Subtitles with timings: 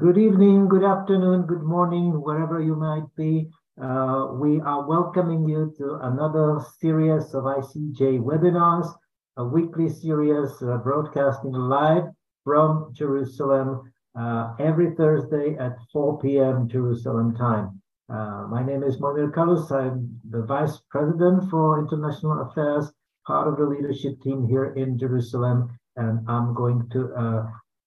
[0.00, 3.50] Good evening, good afternoon, good morning, wherever you might be.
[3.78, 8.90] Uh, we are welcoming you to another series of ICEJ webinars,
[9.36, 12.04] a weekly series uh, broadcasting live
[12.44, 16.66] from Jerusalem uh, every Thursday at 4 p.m.
[16.66, 17.82] Jerusalem time.
[18.08, 19.70] Uh, my name is Mojmir Kallus.
[19.70, 22.90] I'm the Vice President for International Affairs,
[23.26, 27.42] part of the leadership team here in Jerusalem, and I'm going to uh,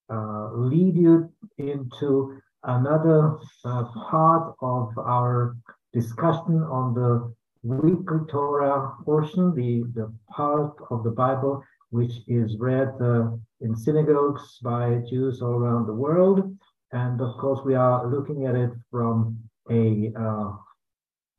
[0.09, 5.55] lead you into another uh, part of our
[5.93, 11.63] discussion on the weekly Torah portion, the, the part of the Bible
[11.93, 13.29] which is read uh,
[13.61, 16.57] in synagogues by Jews all around the world.
[16.91, 19.37] And of course, we are looking at it from
[19.69, 20.53] a uh,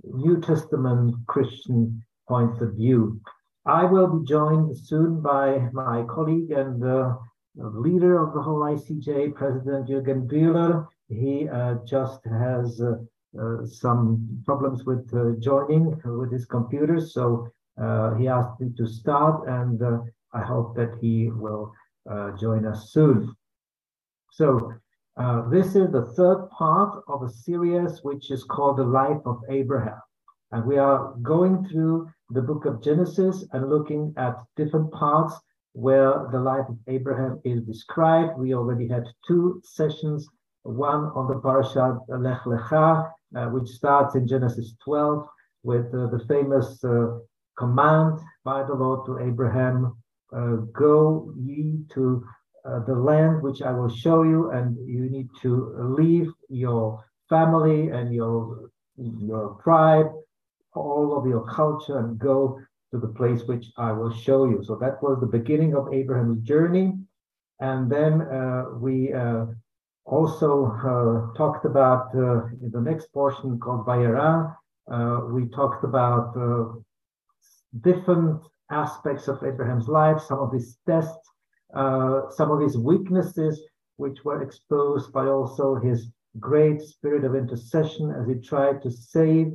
[0.05, 3.21] New Testament Christian point of view.
[3.67, 7.17] I will be joined soon by my colleague and uh,
[7.57, 10.87] leader of the whole ICEJ, President Jürgen Bühler.
[11.09, 12.97] He uh, just has uh,
[13.39, 17.49] uh, some problems with uh, joining with his computer, so
[17.81, 19.99] uh, he asked me to start, and uh,
[20.33, 21.73] I hope that he will
[22.39, 23.35] join us soon.
[24.31, 24.75] So,
[25.51, 30.01] this is the third part of a series which is called The Life of Abraham.
[30.53, 35.35] And we are going through the book of Genesis and looking at different parts
[35.75, 38.39] where the life of Abraham is described.
[38.39, 40.27] We already had two sessions,
[40.63, 45.27] one on the parasha Lech Lecha, uh, which starts in Genesis 12
[45.65, 47.19] with uh, the famous uh,
[47.59, 49.97] command by the Lord to Abraham,
[50.33, 52.25] uh, go ye to
[52.65, 57.89] uh, the land which I will show you, and you need to leave your family
[57.89, 60.13] and your, your tribe,
[60.75, 62.61] all of your culture, and go
[62.95, 64.63] to the place which I will show you.
[64.63, 66.93] So that was the beginning of Abraham's journey.
[67.59, 69.47] And then uh, we uh,
[70.05, 74.55] also uh, talked about uh, in the next portion called Vayera,
[74.93, 76.79] uh, we talked about uh,
[77.81, 81.27] different aspects of Abraham's life, some of his tests,
[82.39, 83.61] some of his weaknesses,
[83.97, 89.49] which were exposed by also his great spirit of intercession as he tried to save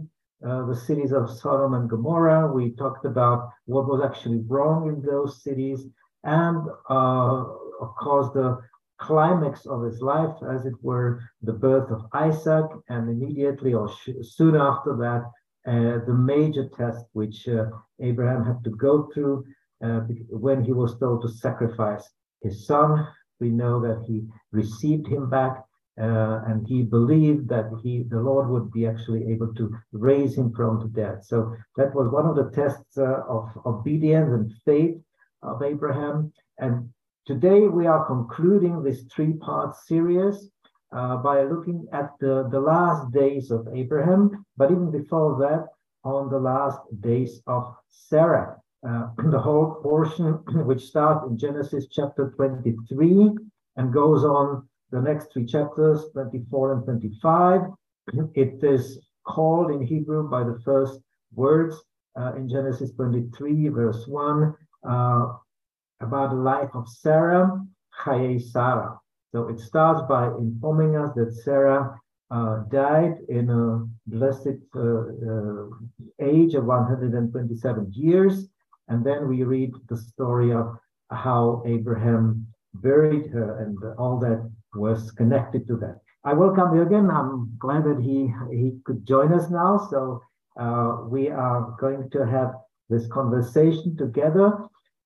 [0.46, 2.52] uh, the cities of Sodom and Gomorrah.
[2.52, 5.86] We talked about what was actually wrong in those cities,
[6.24, 7.44] and uh,
[7.82, 8.58] of course, the
[9.00, 13.90] climax of his life, as it were, the birth of Isaac, and immediately or
[14.22, 15.24] soon after that,
[15.68, 17.66] uh, the major test which uh,
[18.00, 19.46] Abraham had to go through
[19.84, 22.10] uh, when he was told to sacrifice
[22.42, 23.08] his son.
[23.40, 25.64] We know that he received him back
[26.00, 30.54] uh, and he believed that he, the Lord would be actually able to raise him
[30.54, 31.26] from the dead.
[31.26, 34.96] So that was one of the tests uh, of obedience and faith
[35.42, 36.32] of Abraham.
[36.58, 36.90] And
[37.26, 40.50] today we are concluding this three-part series
[40.96, 45.68] uh, by looking at the, the last days of Abraham, but even before that,
[46.06, 48.56] on the last days of Sarah.
[48.88, 50.34] Uh, the whole portion,
[50.66, 53.32] which starts in Genesis chapter 23
[53.76, 57.62] and goes on the next three chapters, 24 and 25.
[58.36, 61.00] It is called in Hebrew by the first
[61.34, 61.76] words
[62.20, 64.54] uh, in Genesis 23, verse 1,
[64.88, 65.28] uh,
[66.02, 67.62] about the life of Sarah,
[68.02, 68.98] Chaye Sarah.
[69.32, 72.00] So it starts by informing us that Sarah
[72.32, 75.66] uh, died in a blessed uh, uh,
[76.20, 78.48] age of 127 years.
[78.88, 80.78] And then we read the story of
[81.12, 86.00] how Abraham buried her and all that was connected to that.
[86.24, 87.10] I welcome again.
[87.10, 89.88] I'm glad that he he could join us now.
[89.90, 90.22] So
[90.60, 92.54] uh, we are going to have
[92.90, 94.58] this conversation together.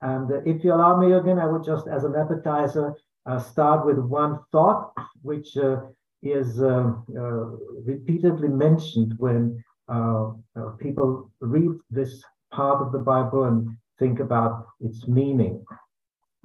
[0.02, 2.94] And if you allow me again, I would just, as an appetizer,
[3.26, 4.92] uh, start with one thought,
[5.22, 5.82] which uh,
[6.22, 7.46] is uh, uh,
[7.86, 10.32] repeatedly mentioned when uh,
[10.80, 13.70] people read this part of the Bible and
[14.00, 15.64] think about its meaning.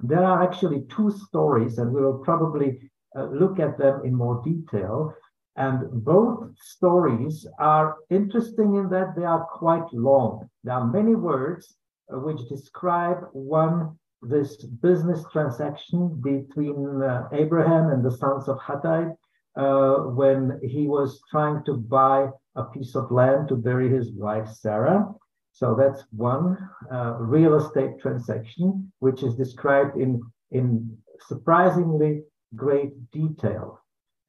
[0.01, 5.13] There are actually two stories, and we will probably look at them in more detail.
[5.55, 10.49] And both stories are interesting in that they are quite long.
[10.63, 11.75] There are many words
[12.11, 19.15] uh, which describe one this business transaction between uh, Abraham and the sons of Hattai
[19.55, 24.47] uh, when he was trying to buy a piece of land to bury his wife
[24.47, 25.07] Sarah.
[25.51, 26.57] So that's one
[26.91, 30.97] uh, real estate transaction, which is described in, in
[31.27, 32.23] surprisingly
[32.55, 33.79] great detail.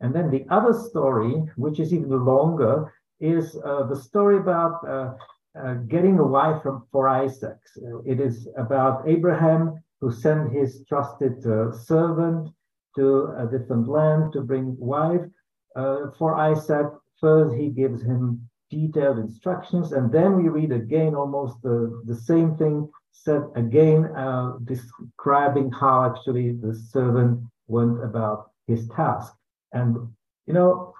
[0.00, 5.12] And then the other story, which is even longer, is uh, the story about uh,
[5.58, 7.58] uh, getting a wife from, for Isaac.
[8.06, 12.48] it is about Abraham who sent his trusted uh, servant
[12.96, 15.26] to a different land to bring wife
[15.76, 16.86] uh, for Isaac.
[17.20, 22.56] First, he gives him detailed instructions, and then we read again almost the, the same
[22.56, 27.40] thing said again, uh, describing how actually the servant
[27.70, 29.32] went about his task.
[29.72, 29.96] And
[30.46, 30.94] you know,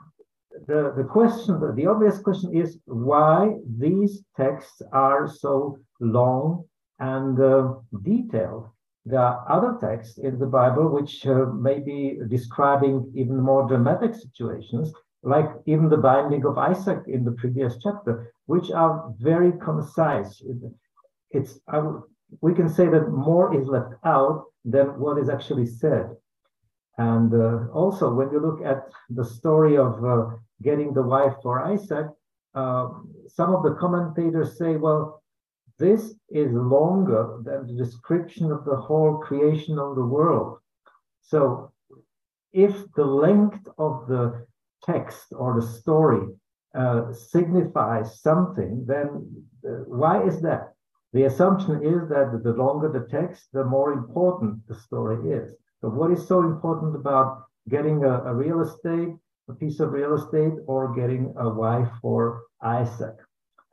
[0.66, 6.64] the, the question, the, obvious question is why these texts are so long
[6.98, 8.68] and uh, detailed.
[9.06, 14.14] There are other texts in the Bible which uh, may be describing even more dramatic
[14.14, 14.92] situations,
[15.22, 20.42] like even the binding of Isaac in the previous chapter, which are very concise.
[21.30, 21.58] It's
[22.40, 26.10] we can say that more is left out than what is actually said.
[27.00, 31.64] And uh, also, when you look at the story of uh, getting the wife for
[31.74, 32.08] Isaac,
[32.54, 32.88] uh,
[33.26, 35.22] some of the commentators say, well,
[35.78, 40.58] this is longer than the description of the whole creation of the world.
[41.22, 41.72] So,
[42.52, 44.46] if the length of the
[44.84, 46.26] text or the story
[46.74, 49.06] uh, signifies something, then
[49.66, 50.74] uh, why is that?
[51.14, 55.56] The assumption is that the longer the text, the more important the story is.
[55.80, 59.14] So, what is so important about getting a, a real estate,
[59.48, 63.16] a piece of real estate, or getting a wife for Isaac?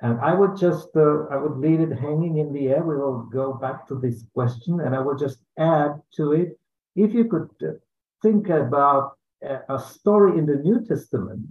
[0.01, 2.83] And I would just, uh, I would leave it hanging in the air.
[2.83, 6.57] We will go back to this question, and I will just add to it.
[6.95, 7.73] If you could uh,
[8.21, 11.41] think about a, a story in the New Testament,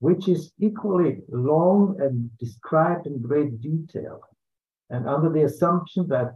[0.00, 4.20] which is equally long and described in great detail,
[4.88, 6.34] and under the assumption that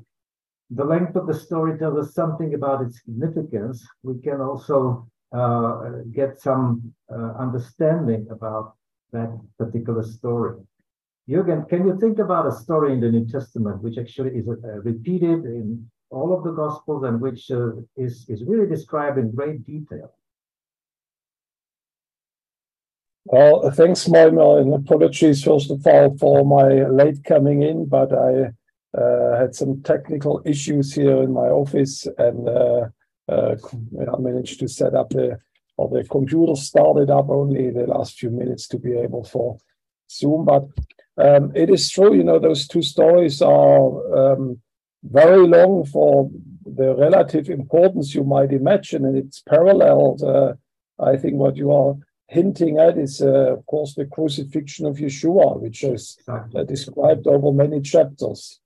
[0.71, 5.91] the length of the story tells us something about its significance, we can also uh,
[6.13, 8.77] get some uh, understanding about
[9.13, 10.61] that particular story.
[11.29, 14.81] Jürgen, can you think about a story in the New Testament which actually is uh,
[14.83, 19.65] repeated in all of the Gospels and which uh, is, is really described in great
[19.65, 20.13] detail?
[23.27, 28.53] Well, thanks, Mojmir, and apologies first of all for my late coming in, but I
[29.39, 32.89] had some technical issues here in my office and uh,
[33.29, 33.57] uh,
[34.01, 35.39] I managed to set up the
[35.77, 39.59] or the computer started up only the last few minutes to be able for
[40.11, 40.45] Zoom.
[40.45, 40.69] But
[41.17, 44.61] um, it is true, you know, those two stories are um,
[45.03, 46.31] very long for
[46.65, 50.23] the relative importance you might imagine, and it's paralleled.
[50.23, 50.55] Uh,
[51.01, 51.97] I think what you are
[52.29, 57.53] hinting at is, uh, of course, the crucifixion of Yeshua, which is uh, described over
[57.53, 58.61] many chapters.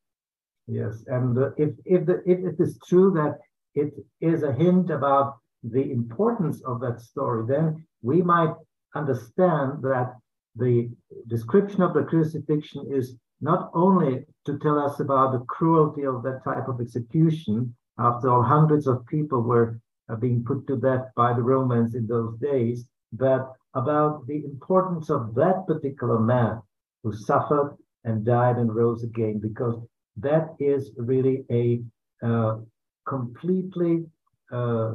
[0.70, 3.38] Yes, and uh, if if, the, if it is true that
[3.75, 8.55] it is a hint about the importance of that story, then we might
[8.94, 10.15] understand that
[10.56, 10.91] the
[11.29, 16.44] description of the crucifixion is not only to tell us about the cruelty of that
[16.44, 17.75] type of execution.
[17.99, 19.81] After all, hundreds of people were
[20.11, 25.09] uh, being put to death by the Romans in those days, but about the importance
[25.09, 26.61] of that particular man
[27.03, 29.81] who suffered and died and rose again, because
[30.20, 31.81] that is really a
[32.26, 32.59] uh,
[33.06, 34.05] completely
[34.53, 34.94] uh,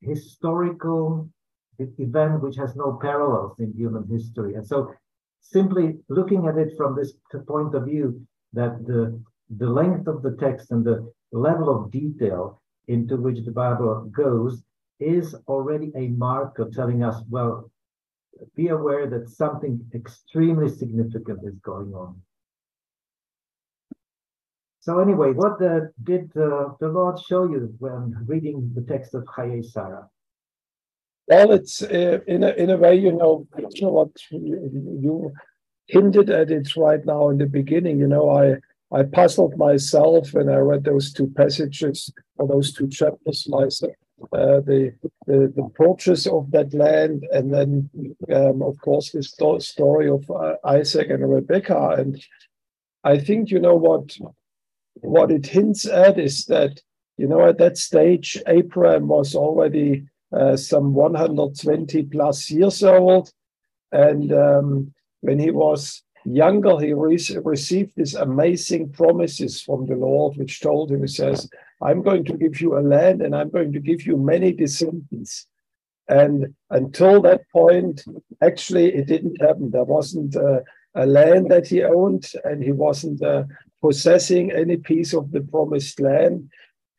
[0.00, 1.28] historical
[1.98, 4.54] event which has no parallels in human history.
[4.54, 4.92] And so,
[5.40, 7.14] simply looking at it from this
[7.46, 9.20] point of view, that the,
[9.56, 14.62] the length of the text and the level of detail into which the Bible goes
[15.00, 17.70] is already a marker telling us, well,
[18.54, 22.20] be aware that something extremely significant is going on.
[24.82, 29.22] So anyway, what uh, did uh, the Lord show you when reading the text of
[29.26, 30.08] Chayei Sarah?
[31.28, 33.46] Well, it's uh, in a in a way, you know,
[33.80, 35.32] what you
[35.86, 38.00] hinted at it right now in the beginning.
[38.00, 38.56] You know, I
[38.90, 43.92] I puzzled myself when I read those two passages or those two chapters myself.
[44.32, 44.92] Uh, the,
[45.28, 47.88] the the purchase of that land, and then
[48.34, 51.90] um, of course the sto- story of uh, Isaac and Rebecca.
[51.98, 52.20] And
[53.04, 54.18] I think you know what
[55.02, 56.80] what it hints at is that,
[57.16, 63.30] you know, at that stage, Abraham was already uh, some 120 plus years old.
[63.90, 70.36] And um, when he was younger, he re- received these amazing promises from the Lord,
[70.36, 71.48] which told him, He says,
[71.82, 75.46] I'm going to give you a land and I'm going to give you many descendants.
[76.08, 78.04] And until that point,
[78.42, 79.70] actually, it didn't happen.
[79.70, 80.60] There wasn't uh,
[80.94, 83.22] a land that he owned, and he wasn't
[83.82, 86.48] possessing any piece of the promised land.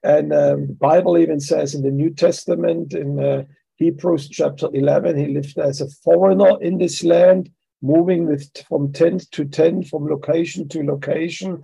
[0.03, 3.43] And um, the Bible even says in the New Testament, in uh,
[3.77, 7.49] Hebrews chapter 11, he lived as a foreigner in this land,
[7.81, 11.63] moving with, from tent to tent, from location to location.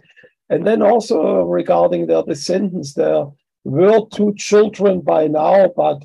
[0.50, 3.26] And then also regarding their descendants, there
[3.66, 6.04] were two children by now, but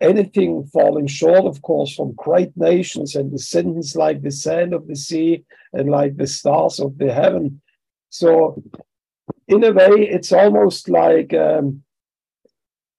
[0.00, 4.96] anything falling short, of course, from great nations and descendants like the sand of the
[4.96, 7.60] sea and like the stars of the heaven.
[8.14, 8.62] So,
[9.48, 11.82] in a way, it's almost like um,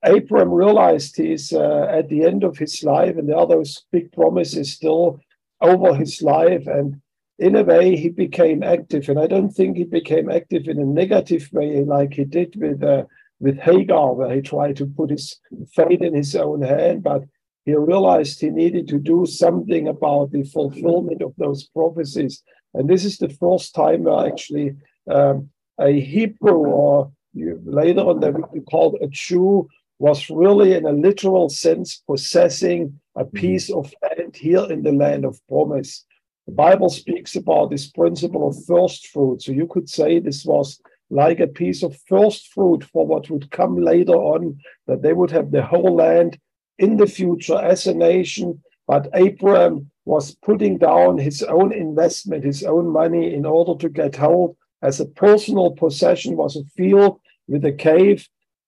[0.03, 4.12] Abram realized he's uh, at the end of his life, and there are those big
[4.12, 5.22] promises still
[5.62, 6.67] over his life.
[6.67, 7.00] And
[7.39, 9.07] in a way, he became active.
[9.07, 12.84] And I don't think he became active in a negative way like he did with
[12.84, 13.05] uh,
[13.39, 15.39] with Hagar, where he tried to put his
[15.74, 17.24] fate in his own hand, but
[17.63, 22.43] he realized he needed to do something about the fulfillment of those prophecies.
[22.74, 24.75] And this is the first time where actually
[25.09, 29.67] um, a Hebrew, or later on they would be called a Jew,
[30.00, 33.38] was really in a literal sense possessing a mm-hmm.
[33.38, 36.05] piece of land here in the land of promise.
[36.47, 39.41] The Bible speaks about this principle of first fruit.
[39.41, 43.51] So you could say this was like a piece of first fruit for what would
[43.51, 46.38] come later on, that they would have the whole land
[46.77, 48.62] in the future as a nation.
[48.88, 54.15] But Abraham was putting down his own investment, his own money in order to get
[54.15, 58.27] hold as a personal possession was a field with a cave.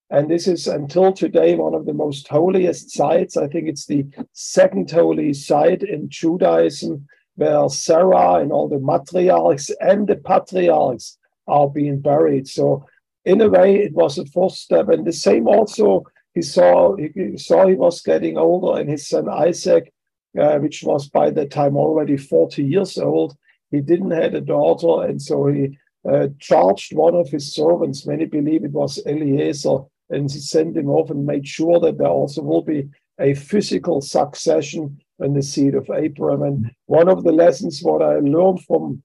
[0.10, 3.36] And this is until today one of the most holiest sites.
[3.36, 9.70] I think it's the second holy site in Judaism, where Sarah and all the matriarchs
[9.82, 12.48] and the patriarchs are being buried.
[12.48, 12.86] So
[13.26, 14.88] in a way, it was a first step.
[14.88, 16.06] And the same also
[16.38, 19.92] he saw he saw he was getting older, and his son Isaac,
[20.40, 23.36] uh, which was by that time already 40 years old,
[23.72, 28.06] he didn't have a daughter, and so he uh, charged one of his servants.
[28.06, 32.08] Many believe it was Eliezer, and he sent him off and made sure that there
[32.08, 36.44] also will be a physical succession in the seed of Abraham.
[36.44, 39.02] And one of the lessons what I learned from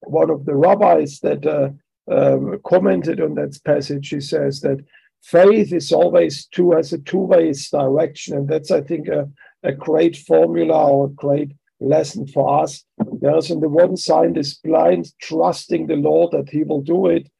[0.00, 1.70] one of the rabbis that uh,
[2.10, 4.10] um, commented on that passage.
[4.10, 4.84] He says that
[5.22, 9.28] faith is always two as a two-way direction, and that's I think a,
[9.62, 12.84] a great formula or a great lesson for us.
[13.20, 17.30] There's on the one side this blind trusting the Lord that He will do it,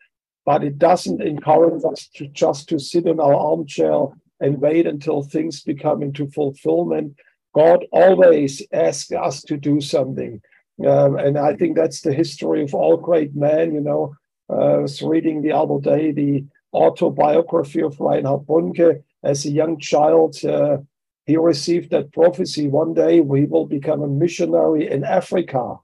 [0.45, 4.07] but it doesn't encourage us to just to sit in our armchair
[4.41, 7.17] and wait until things become into fulfillment.
[7.55, 10.43] God always asks us to do something.
[10.87, 13.75] Um, and I think that's the history of all great men.
[13.75, 14.15] You know,
[14.51, 19.03] I was reading the other day the autobiography of Reinhard Bonnke.
[19.25, 20.79] As a young child, uh,
[21.27, 25.77] he received that prophecy one day we will become a missionary in Africa,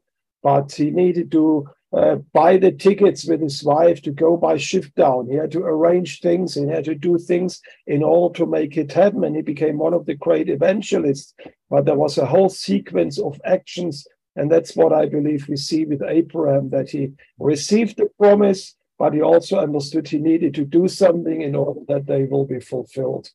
[0.43, 4.87] but he needed to uh, buy the tickets with his wife to go by ship
[4.97, 5.29] down.
[5.29, 8.79] He had to arrange things and he had to do things in order to make
[8.79, 9.25] it happen.
[9.25, 11.35] And he became one of the great evangelists.
[11.69, 14.07] But there was a whole sequence of actions
[14.37, 19.13] and that's what I believe we see with Abraham that he received the promise, but
[19.13, 23.31] he also understood he needed to do something in order that they will be fulfilled.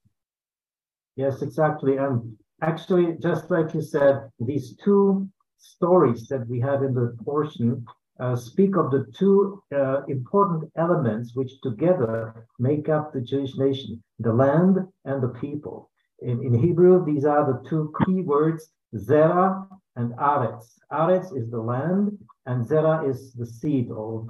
[1.17, 1.97] Yes, exactly.
[1.97, 7.83] And actually, just like you said, these two stories that we have in the portion
[8.19, 14.01] uh, speak of the two uh, important elements which together make up the Jewish nation
[14.19, 15.89] the land and the people.
[16.21, 20.65] In, in Hebrew, these are the two key words, Zera and Aretz.
[20.91, 23.89] Aretz is the land, and Zera is the seed.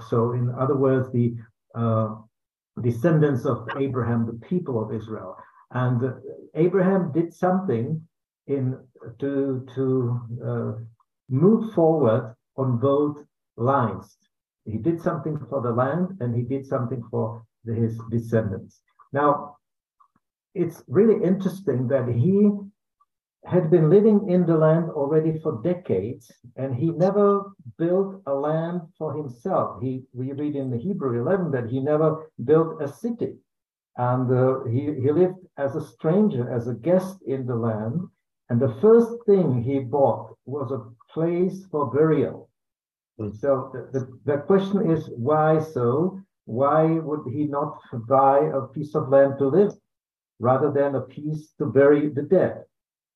[0.10, 1.36] So, in other words, the
[1.76, 2.16] uh,
[2.82, 5.38] descendants of Abraham, the people of Israel.
[5.72, 6.14] And
[6.56, 8.08] Abraham did something
[8.48, 8.78] in
[9.20, 10.72] to to uh,
[11.30, 13.18] move forward on both
[13.58, 14.18] lines.
[14.66, 18.82] He did something for the land, and he did something for the, his descendants.
[19.14, 19.58] Now,
[20.54, 22.50] it's really interesting that he
[23.46, 27.44] had been living in the land already for decades, and he never
[27.78, 29.82] built a land for himself.
[29.82, 33.38] He, we read in the Hebrew 11 that he never built a city,
[33.98, 38.02] and uh, he, he lived as a stranger, as a guest in the land.
[38.50, 42.50] And the first thing he bought was a place for burial.
[43.20, 43.36] Mm.
[43.40, 46.22] So the, the, the question is, why so?
[46.46, 49.74] Why would he not buy a piece of land to live
[50.40, 52.64] rather than a piece to bury the dead?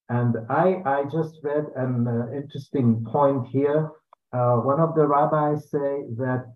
[0.09, 3.91] And I, I just read an uh, interesting point here.
[4.33, 6.53] Uh, one of the rabbis say that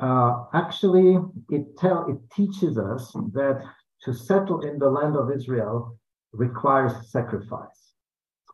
[0.00, 1.18] uh, actually
[1.50, 3.62] it tell it teaches us that
[4.02, 5.98] to settle in the land of Israel
[6.32, 7.92] requires sacrifice.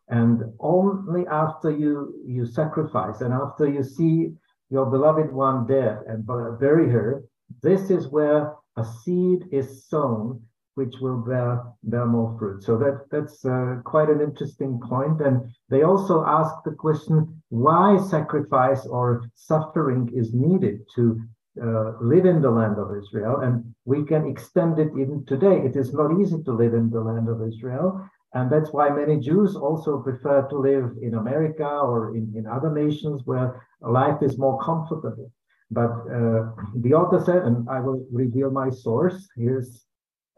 [0.08, 4.32] And only after you you sacrifice and after you see
[4.70, 6.26] your beloved one dead and
[6.58, 7.24] bury her,
[7.62, 10.40] this is where a seed is sown
[10.74, 12.62] which will bear bear more fruit.
[12.62, 15.20] So that that's uh, quite an interesting point.
[15.20, 21.20] And they also ask the question why sacrifice or suffering is needed to
[21.62, 25.56] uh, live in the land of Israel, and we can extend it even today.
[25.68, 29.20] It is not easy to live in the land of Israel, And that's why many
[29.20, 34.38] Jews also prefer to live in America or in, in other nations where life is
[34.38, 35.30] more comfortable.
[35.70, 36.42] But uh,
[36.76, 39.28] the author said, and I will reveal my source.
[39.36, 39.84] Here's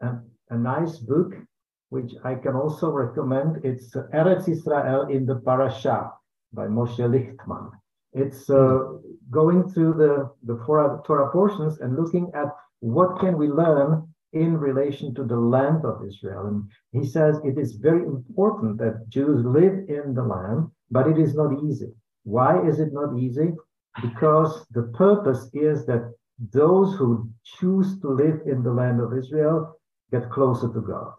[0.01, 0.09] a,
[0.49, 1.31] a nice book,
[1.89, 3.63] which I can also recommend.
[3.63, 6.11] It's Eretz Israel in the Parasha
[6.55, 7.69] by Moshe Lichtman.
[8.13, 8.79] It's uh,
[9.29, 12.47] going through the, the Torah, portions and looking at
[12.79, 16.47] what can we learn in relation to the land of Israel.
[16.47, 21.17] And he says it is very important that Jews live in the land, but it
[21.17, 21.91] is not easy.
[22.23, 23.53] Why is it not easy?
[24.01, 26.13] Because the purpose is that
[26.51, 29.77] those who choose to live in the land of Israel
[30.11, 31.13] get closer to God.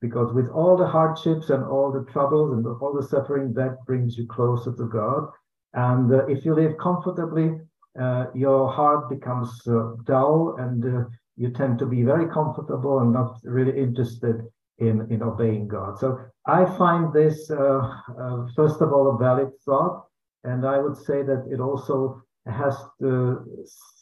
[0.00, 4.16] Because with all the hardships and all the troubles and all the suffering, that brings
[4.16, 5.28] you closer to God.
[5.74, 7.58] And uh, if you live comfortably,
[8.00, 13.12] uh, your heart becomes uh, dull and uh, you tend to be very comfortable and
[13.12, 14.36] not really interested
[14.78, 15.98] in, in obeying God.
[15.98, 17.80] So I find this, uh,
[18.20, 20.04] uh, first of all, a valid thought.
[20.44, 23.44] And I would say that it also has to,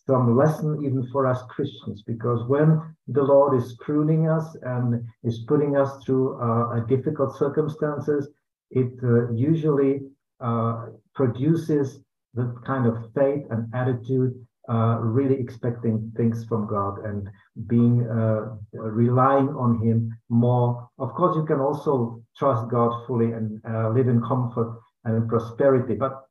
[0.06, 5.44] some lesson even for us Christians, because when the Lord is pruning us and is
[5.48, 8.28] putting us through uh, difficult circumstances,
[8.70, 10.02] it uh, usually
[10.40, 12.00] uh, produces
[12.34, 14.34] the kind of faith and attitude
[14.68, 17.28] uh, really expecting things from God and
[17.68, 20.88] being uh, relying on Him more.
[20.98, 25.28] Of course, you can also trust God fully and uh, live in comfort and in
[25.28, 26.22] prosperity, but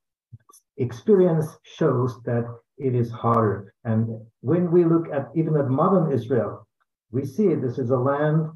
[0.77, 2.45] experience shows that
[2.77, 3.73] it is harder.
[3.83, 6.67] And when we look at even at modern Israel,
[7.11, 8.49] we see this is a land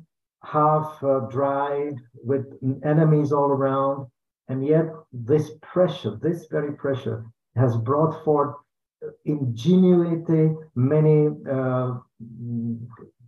[0.44, 1.92] half uh, dry
[2.24, 2.46] with
[2.84, 4.08] enemies all around,
[4.48, 8.56] and yet this pressure, this very pressure, has brought forth
[9.26, 11.96] ingenuity, many uh,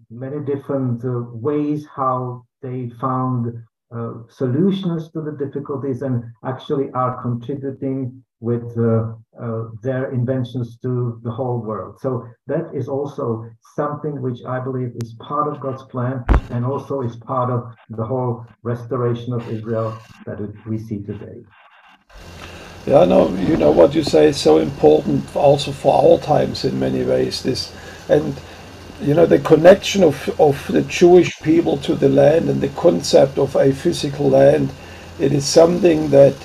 [0.10, 3.63] many different uh, ways how they found
[3.95, 11.21] uh, solutions to the difficulties and actually are contributing with uh, uh, their inventions to
[11.23, 11.99] the whole world.
[12.01, 17.01] So that is also something which I believe is part of God's plan and also
[17.01, 21.43] is part of the whole restoration of Israel that we see today.
[22.88, 26.80] Yeah, no, you know what you say is so important also for our times in
[26.80, 27.43] many ways.
[27.43, 27.71] This
[28.10, 28.36] and
[28.99, 33.38] you know the connection of, of the Jewish people to the land and the concept
[33.38, 34.71] of a physical land.
[35.19, 36.36] It is something that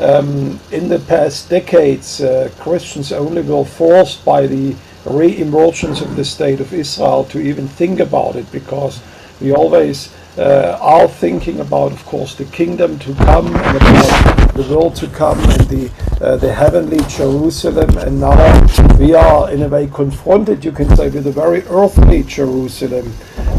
[0.00, 6.24] um, in the past decades uh, Christians only were forced by the re-emergence of the
[6.24, 9.00] state of Israel to even think about it because
[9.40, 14.62] we always uh, are thinking about, of course, the kingdom to come and about the
[14.74, 17.96] world to come and the uh, the heavenly Jerusalem.
[17.98, 22.22] And now we are, in a way, confronted, you can say, with a very earthly
[22.22, 23.12] Jerusalem.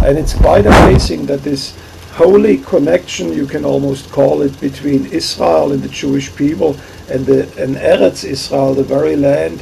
[0.04, 1.78] And it's quite amazing that this
[2.17, 6.75] holy connection, you can almost call it, between Israel and the Jewish people
[7.12, 9.62] and the and Eretz Israel, the very land.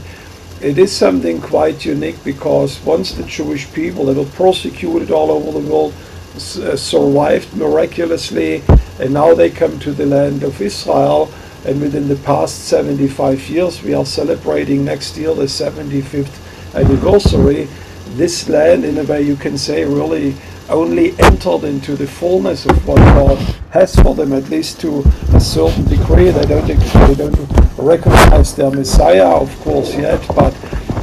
[0.61, 5.51] It is something quite unique because once the Jewish people that were persecuted all over
[5.59, 5.93] the world
[6.35, 8.63] uh, survived miraculously,
[9.01, 11.29] and now they come to the land of Israel.
[11.65, 16.35] And within the past 75 years, we are celebrating next year the 75th
[16.73, 17.67] anniversary.
[18.15, 20.35] This land, in a way, you can say, really
[20.69, 23.37] only entered into the fullness of what God
[23.71, 26.31] has for them, at least to a certain degree.
[26.31, 30.53] They don't, they don't recognize their Messiah, of course, yet, but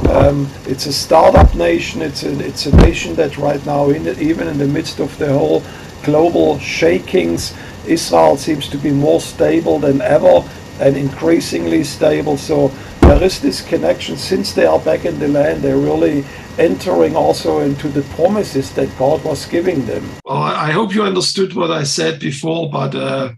[0.09, 2.01] um, it's a startup nation.
[2.01, 5.17] It's a, it's a nation that right now, in the, even in the midst of
[5.17, 5.63] the whole
[6.03, 7.53] global shakings,
[7.85, 10.43] Israel seems to be more stable than ever
[10.79, 12.37] and increasingly stable.
[12.37, 12.69] So
[13.01, 14.17] there is this connection.
[14.17, 16.25] Since they are back in the land, they're really
[16.59, 20.07] entering also into the promises that God was giving them.
[20.25, 23.31] Well, I hope you understood what I said before, but uh,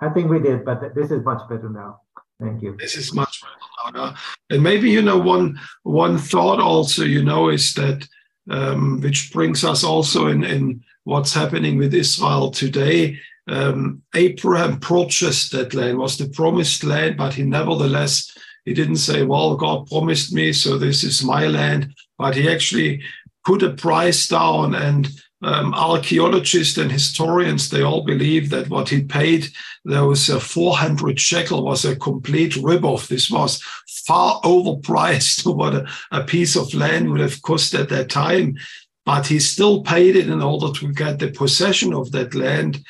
[0.00, 0.64] I think we did.
[0.64, 2.00] But this is much better now.
[2.40, 2.76] Thank you.
[2.78, 4.14] This is much better now.
[4.50, 8.06] And maybe you know one one thought also you know is that
[8.50, 13.18] um, which brings us also in in what's happening with Israel today.
[13.48, 19.22] Um, Abraham purchased that land was the promised land, but he nevertheless he didn't say,
[19.22, 23.02] "Well, God promised me, so this is my land," but he actually
[23.44, 25.08] put a price down and
[25.42, 29.48] um, archaeologists and historians, they all believe that what he paid,
[29.84, 33.08] those uh, 400 shekel, was a complete ripoff.
[33.08, 33.62] This was
[34.06, 38.56] far overpriced to what a, a piece of land would have cost at that time.
[39.04, 42.84] But he still paid it in order to get the possession of that land.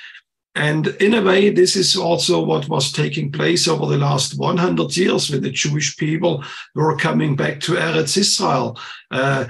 [0.57, 4.97] And in a way, this is also what was taking place over the last 100
[4.97, 6.43] years when the Jewish people
[6.75, 8.79] were coming back to Eretz Israel.
[9.11, 9.45] Uh,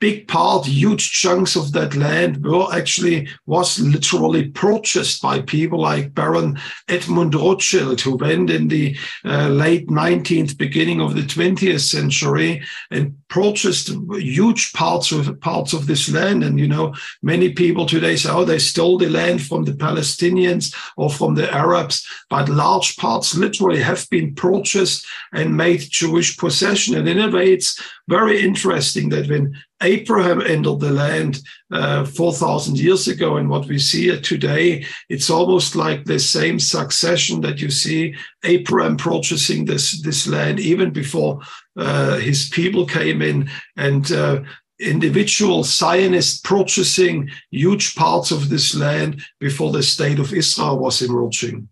[0.00, 6.14] big part, huge chunks of that land were actually was literally purchased by people like
[6.14, 6.58] Baron
[6.88, 13.16] Edmund Rothschild, who went in the uh, late 19th, beginning of the 20th century and
[13.28, 16.44] purchased huge parts of parts of this land.
[16.44, 20.74] And you know, many people today say, "Oh, they stole the land from the Palestinians
[20.96, 26.94] or from the Arabs," but large parts literally have been purchased and made Jewish possession.
[26.94, 32.78] And in a way, it's very interesting that when Abraham entered the land uh, 4,000
[32.78, 37.70] years ago, and what we see today, it's almost like the same succession that you
[37.70, 41.40] see Abraham purchasing this, this land even before
[41.76, 44.40] uh, his people came in, and uh,
[44.80, 51.68] individual Zionists purchasing huge parts of this land before the state of Israel was emerging.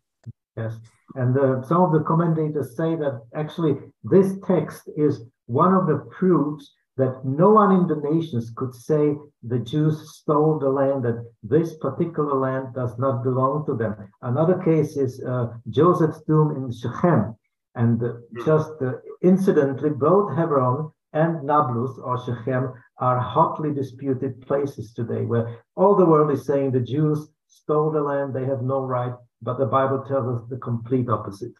[0.56, 0.74] Yes.
[1.14, 5.98] And uh, some of the commentators say that actually this text is one of the
[6.18, 11.24] proofs that no one in the nations could say the Jews stole the land, that
[11.42, 13.94] this particular land does not belong to them.
[14.22, 17.36] Another case is uh, Joseph's tomb in Shechem.
[17.74, 18.14] And uh,
[18.46, 25.60] just uh, incidentally, both Hebron and Nablus or Shechem are hotly disputed places today where
[25.76, 29.58] all the world is saying the Jews stole the land, they have no right, but
[29.58, 31.52] the Bible tells us the complete opposite.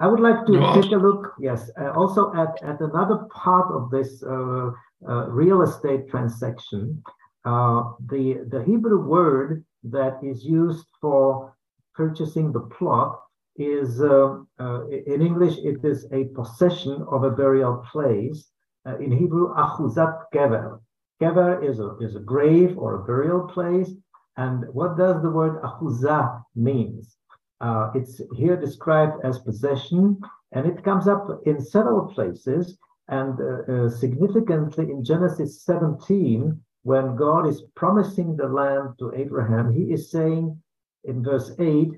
[0.00, 3.90] I would like to take a look, yes, uh, also at, at another part of
[3.90, 4.70] this uh,
[5.08, 7.02] uh, real estate transaction.
[7.44, 11.56] Uh, the, the Hebrew word that is used for
[11.96, 13.20] purchasing the plot
[13.56, 18.52] is, uh, uh, in English, it is a possession of a burial place.
[19.00, 20.80] in Hebrew, achuzat kever.
[21.20, 23.90] Kever is a, is a grave or a burial place.
[24.36, 27.17] And what does the word achuzah means?
[27.60, 30.20] Uh, it's here described as possession,
[30.52, 32.78] and it comes up in several places.
[33.08, 39.72] And uh, uh, significantly in Genesis 17, when God is promising the land to Abraham,
[39.72, 40.60] he is saying
[41.04, 41.92] in verse 8,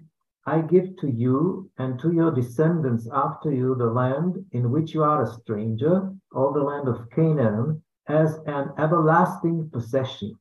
[0.46, 5.02] I give to you and to your descendants after you the land in which you
[5.02, 10.36] are a stranger, all the land of Canaan, as an everlasting possession,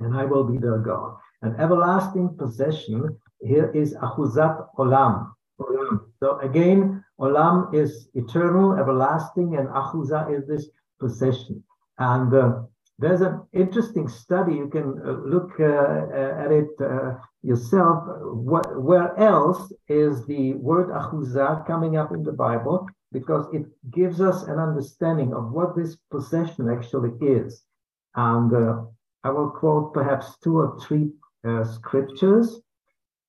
[0.00, 1.16] and I will be their God.
[1.42, 5.32] An everlasting possession here is Ahuzat Olam.
[6.18, 11.64] So again, Olam is eternal, everlasting, and Ahuza is this possession.
[11.98, 12.62] And uh,
[12.98, 14.54] there's an interesting study.
[14.54, 18.04] You can uh, look uh, uh at it uh, yourself.
[18.88, 22.86] Where else is the word Ahuza coming up in the Bible?
[23.12, 27.64] Because it gives us an understanding of what this possession actually is.
[28.14, 28.84] And uh,
[29.24, 31.10] I will quote perhaps two or three
[31.64, 32.60] scriptures.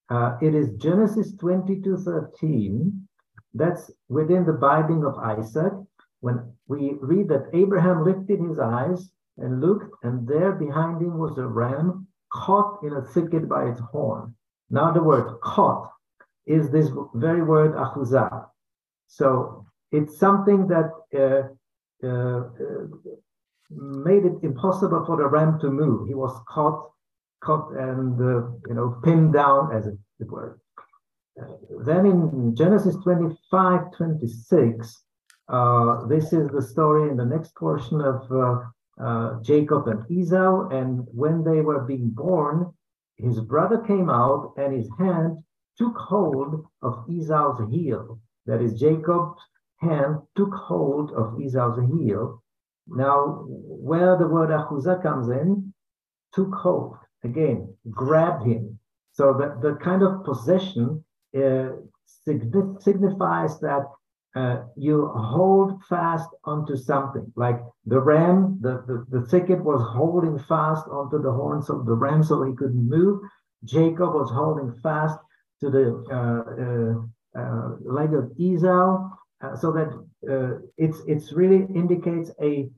[0.10, 3.08] Uh, it is Genesis 22 13.
[3.54, 5.74] That's within the binding of Isaac.
[6.20, 11.38] When we read that Abraham lifted his eyes and looked, and there behind him was
[11.38, 14.36] a ram caught in a thicket by its horn.
[14.70, 15.92] Now, the word caught
[16.46, 18.48] is this very word achuzah.
[19.08, 22.88] So it's something that uh, uh, uh,
[23.70, 26.08] made it impossible for the ram to move.
[26.08, 26.92] He was caught
[27.44, 29.98] cut and uh, you know pinned down, as it
[30.30, 30.60] were.
[31.42, 31.46] Uh,
[31.86, 35.04] then in Genesis 25, 26,
[35.50, 38.66] uh, this is the story in the next portion of
[39.02, 40.70] uh, Jacob and Esau.
[40.70, 42.72] And when they were being born,
[43.18, 45.38] his brother came out and his hand
[45.78, 48.20] took hold of Esau's heel.
[48.46, 49.42] That is, Jacob's
[49.78, 52.44] hand took hold of Esau's heel.
[52.88, 55.74] Now, where the word achuzah comes in,
[56.34, 58.80] took hold again, grabbed him.
[59.14, 61.04] So that the kind of possession
[61.38, 61.70] uh,
[62.80, 63.84] signifies that
[64.36, 67.32] uh, you hold fast onto something.
[67.36, 71.94] Like the ram, the, the, the thicket was holding fast onto the horns of the
[71.94, 73.22] ram so he couldn't move.
[73.66, 75.20] Jacob was holding fast
[75.60, 79.10] to the uh, uh, uh leg of Esau,
[79.60, 79.92] so that
[80.78, 82.70] it's it's really indicates a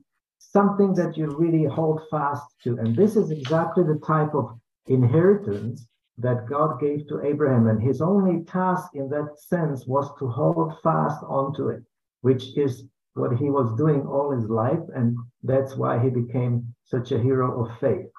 [0.52, 2.78] something that you really hold fast to.
[2.78, 5.86] And this is exactly the type of inheritance
[6.18, 7.66] that God gave to Abraham.
[7.66, 11.82] And his only task in that sense was to hold fast onto it,
[12.20, 14.82] which is what he was doing all his life.
[14.94, 18.10] And that's why he became such a hero of faith.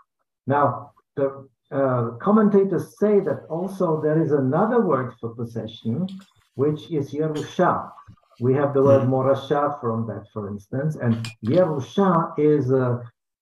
[0.47, 6.07] Now, the uh, commentators say that also there is another word for possession,
[6.55, 7.89] which is Yerusha.
[8.39, 9.13] We have the word hmm.
[9.13, 12.97] morasha from that, for instance, and Yerusha is uh,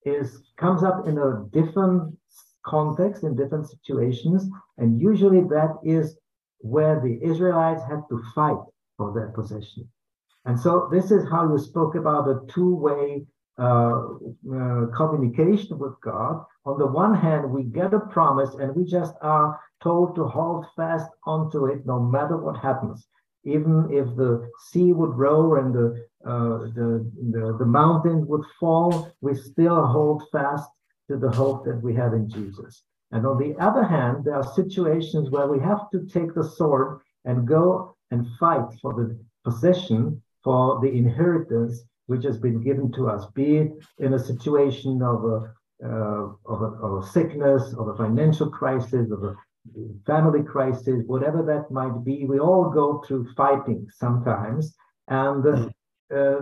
[0.05, 2.17] is comes up in a different
[2.65, 6.17] context in different situations, and usually that is
[6.59, 8.63] where the Israelites had to fight
[8.97, 9.87] for their possession.
[10.45, 13.25] And so this is how you spoke about a two-way
[13.57, 14.01] uh,
[14.53, 16.43] uh, communication with God.
[16.65, 20.65] On the one hand, we get a promise and we just are told to hold
[20.75, 23.07] fast onto it no matter what happens.
[23.45, 29.11] Even if the sea would roar and the, uh, the, the, the mountain would fall,
[29.21, 30.69] we still hold fast
[31.09, 32.83] to the hope that we have in Jesus.
[33.11, 37.01] And on the other hand, there are situations where we have to take the sword
[37.25, 43.07] and go and fight for the possession, for the inheritance which has been given to
[43.07, 45.53] us, be it in a situation of a,
[45.85, 49.35] uh, of, a, of a sickness, of a financial crisis, of a
[50.05, 52.25] family crisis, whatever that might be.
[52.25, 54.75] We all go through fighting sometimes.
[55.07, 56.41] And uh, uh,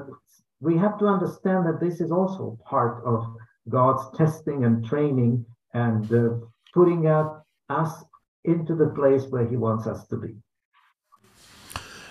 [0.60, 3.26] we have to understand that this is also part of
[3.70, 6.30] God's testing and training and uh,
[6.74, 8.04] putting us
[8.44, 10.36] into the place where He wants us to be.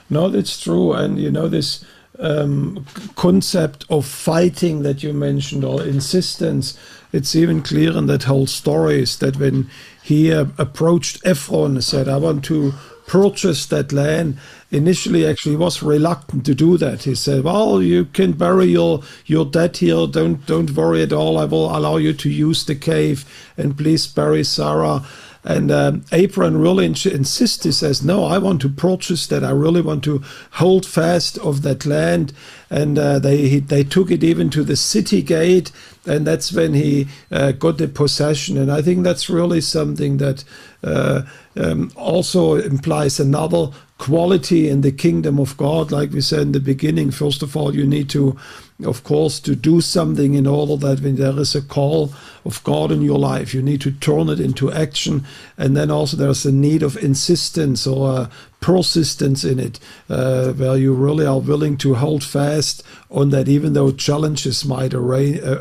[0.08, 0.92] No, that's true.
[0.92, 1.84] And you know, this
[2.18, 2.84] um,
[3.16, 6.78] concept of fighting that you mentioned or insistence,
[7.12, 9.70] it's even clear in that whole story is that when
[10.02, 12.72] he uh, approached Ephron and said, I want to
[13.06, 14.38] purchase that land,
[14.70, 17.02] initially actually was reluctant to do that.
[17.02, 20.06] He said, "Well, you can bury your your dead here.
[20.06, 21.36] Don't don't worry at all.
[21.36, 23.24] I will allow you to use the cave,
[23.56, 25.02] and please bury Sarah."
[25.42, 27.64] And um, Abraham really insists.
[27.64, 29.42] He says, "No, I want to purchase that.
[29.42, 30.22] I really want to
[30.52, 32.32] hold fast of that land."
[32.68, 35.72] And uh, they they took it even to the city gate,
[36.06, 38.58] and that's when he uh, got the possession.
[38.58, 40.44] And I think that's really something that
[40.84, 41.22] uh,
[41.56, 45.90] um, also implies another quality in the kingdom of God.
[45.90, 48.36] Like we said in the beginning, first of all, you need to
[48.84, 52.12] of course, to do something in order that when there is a call
[52.44, 55.24] of God in your life, you need to turn it into action.
[55.58, 58.28] And then also there's a need of insistence or
[58.60, 63.72] persistence in it, uh, where you really are willing to hold fast on that, even
[63.72, 64.98] though challenges might uh,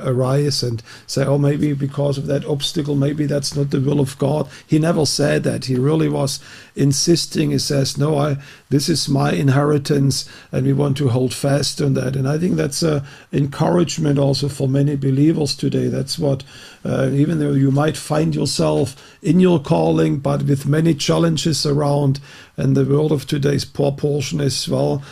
[0.03, 4.17] arise and say, oh, maybe because of that obstacle, maybe that's not the will of
[4.17, 4.47] God.
[4.67, 5.65] He never said that.
[5.65, 6.39] He really was
[6.75, 7.51] insisting.
[7.51, 8.37] He says, no, I,
[8.69, 12.15] this is my inheritance, and we want to hold fast on that.
[12.15, 15.87] And I think that's a encouragement also for many believers today.
[15.87, 16.43] That's what,
[16.85, 22.19] uh, even though you might find yourself in your calling, but with many challenges around,
[22.57, 25.03] and the word of today's poor portion is well,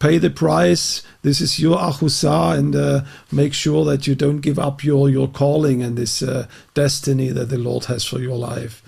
[0.00, 1.02] pay the price.
[1.22, 5.28] This is your achusa, and uh, make sure that you don't give up your your
[5.28, 8.82] calling and this uh, destiny that the Lord has for your life.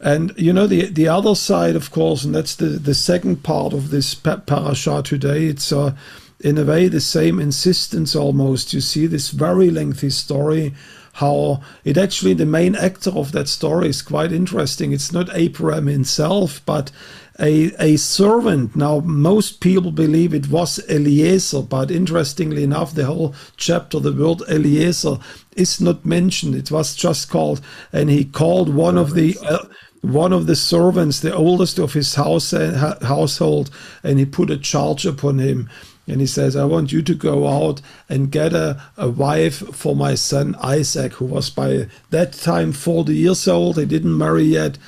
[0.00, 3.72] And you know the the other side, of course, and that's the the second part
[3.72, 5.46] of this parasha today.
[5.46, 5.94] It's uh,
[6.40, 8.72] in a way the same insistence almost.
[8.72, 10.74] You see this very lengthy story
[11.12, 14.92] how it actually the main actor of that story is quite interesting.
[14.92, 16.90] It's not Abraham himself, but
[17.38, 18.76] a, a servant.
[18.76, 24.42] Now, most people believe it was Eliezer, but interestingly enough, the whole chapter, the word
[24.48, 25.18] Eliezer,
[25.56, 26.54] is not mentioned.
[26.54, 27.60] It was just called,
[27.92, 29.36] and he called one of the.
[29.42, 29.66] Uh,
[30.02, 33.70] one of the servants, the oldest of his house uh, household,
[34.02, 35.70] and he put a charge upon him
[36.06, 39.94] and he says, I want you to go out and get a, a wife for
[39.94, 43.78] my son Isaac, who was by that time 40 years old.
[43.78, 44.78] He didn't marry yet.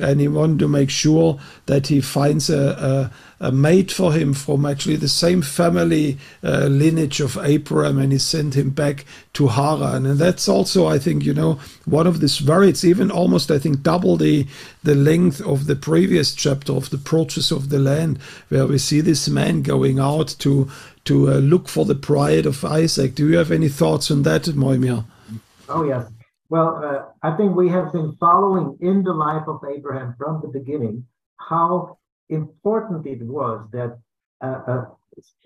[0.00, 4.64] And he wanted to make sure that he finds a, a mate for him from
[4.64, 10.06] actually the same family uh, lineage of Abraham, and he sent him back to Haran.
[10.06, 13.58] And that's also, I think, you know, one of this very, it's even almost, I
[13.58, 14.46] think, double the,
[14.82, 18.18] the length of the previous chapter of the purchase of the land,
[18.48, 20.68] where we see this man going out to
[21.04, 23.14] to uh, look for the pride of Isaac.
[23.14, 25.04] Do you have any thoughts on that, Mojmir?
[25.68, 26.10] Oh, yes.
[26.48, 30.48] Well, uh, I think we have been following in the life of Abraham from the
[30.48, 33.98] beginning how important it was that
[34.42, 34.86] uh, a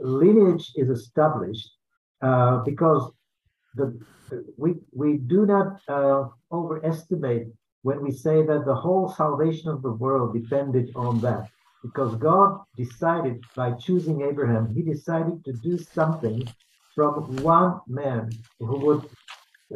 [0.01, 1.71] lineage is established
[2.23, 3.11] uh, because
[3.75, 3.99] the,
[4.57, 7.49] we, we do not uh, overestimate
[7.83, 11.49] when we say that the whole salvation of the world depended on that.
[11.83, 16.47] Because God decided by choosing Abraham, he decided to do something
[16.95, 19.09] from one man who would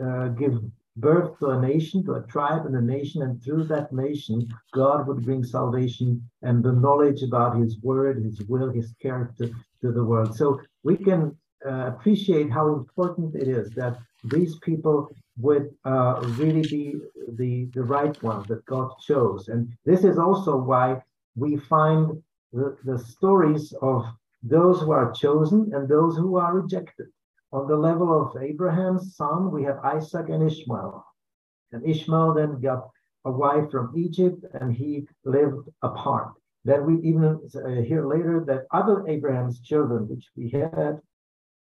[0.03, 0.61] uh, give
[0.97, 5.07] birth to a nation, to a tribe and a nation, and through that nation, God
[5.07, 9.49] would bring salvation and the knowledge about His word, His will, His character
[9.81, 10.37] to the world.
[10.37, 16.63] So we can uh, appreciate how important it is that these people would uh, really
[16.63, 16.97] be
[17.37, 19.49] the, the right ones that God chose.
[19.49, 21.03] And this is also why
[21.37, 24.05] we find the, the stories of
[24.43, 27.07] those who are chosen and those who are rejected.
[27.53, 31.05] On the level of Abraham's son, we have Isaac and Ishmael.
[31.73, 32.89] And Ishmael then got
[33.25, 36.33] a wife from Egypt and he lived apart.
[36.65, 41.01] Then we even uh, hear later that other Abraham's children, which we had,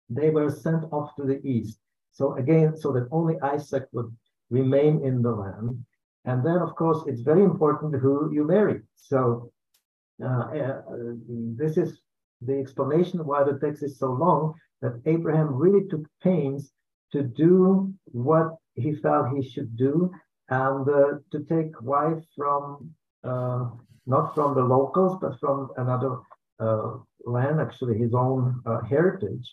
[0.09, 1.79] they were sent off to the east.
[2.13, 4.15] So again, so that only Isaac would
[4.51, 5.85] remain in the land.
[6.25, 8.81] And then, of course, it's very important who you marry.
[8.95, 9.51] So
[10.23, 10.83] uh, uh,
[11.57, 12.01] this is
[12.41, 16.71] the explanation why the text is so long that Abraham really took pains
[17.13, 20.13] to do what he felt he should do
[20.51, 22.91] and uh, to take wife from
[23.25, 23.65] uh,
[24.07, 26.19] not from the locals but from another
[26.61, 29.51] uh, land, actually his own uh, heritage.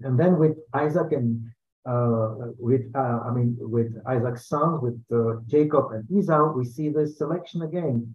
[0.00, 1.44] And then with Isaac and
[1.84, 4.98] uh, with I mean with Isaac's sons, with
[5.46, 8.14] Jacob and Esau, we see this selection again.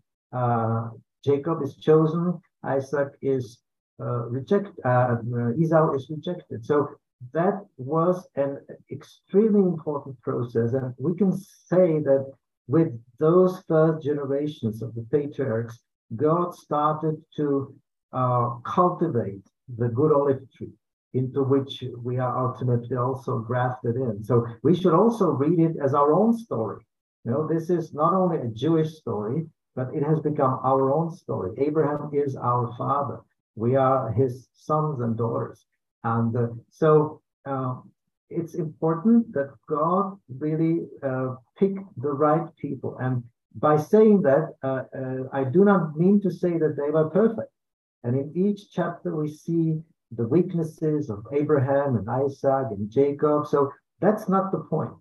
[1.23, 3.59] Jacob is chosen, Isaac is
[3.99, 5.17] uh, rejected, uh,
[5.57, 6.65] Esau is rejected.
[6.65, 6.89] So
[7.33, 8.59] that was an
[8.91, 10.73] extremely important process.
[10.73, 12.31] And we can say that
[12.67, 15.79] with those first generations of the patriarchs,
[16.15, 17.73] God started to
[18.13, 19.45] uh, cultivate
[19.77, 20.73] the good olive tree
[21.13, 24.23] into which we are ultimately also grafted in.
[24.23, 26.85] So we should also read it as our own story.
[27.25, 31.11] You know, this is not only a Jewish story, but it has become our own
[31.11, 31.51] story.
[31.57, 33.19] Abraham is our father.
[33.55, 35.65] We are his sons and daughters.
[36.03, 37.75] And uh, so uh,
[38.29, 42.97] it's important that God really uh, picked the right people.
[42.99, 43.23] And
[43.55, 47.51] by saying that, uh, uh, I do not mean to say that they were perfect.
[48.03, 53.47] And in each chapter, we see the weaknesses of Abraham and Isaac and Jacob.
[53.47, 54.91] So that's not the point.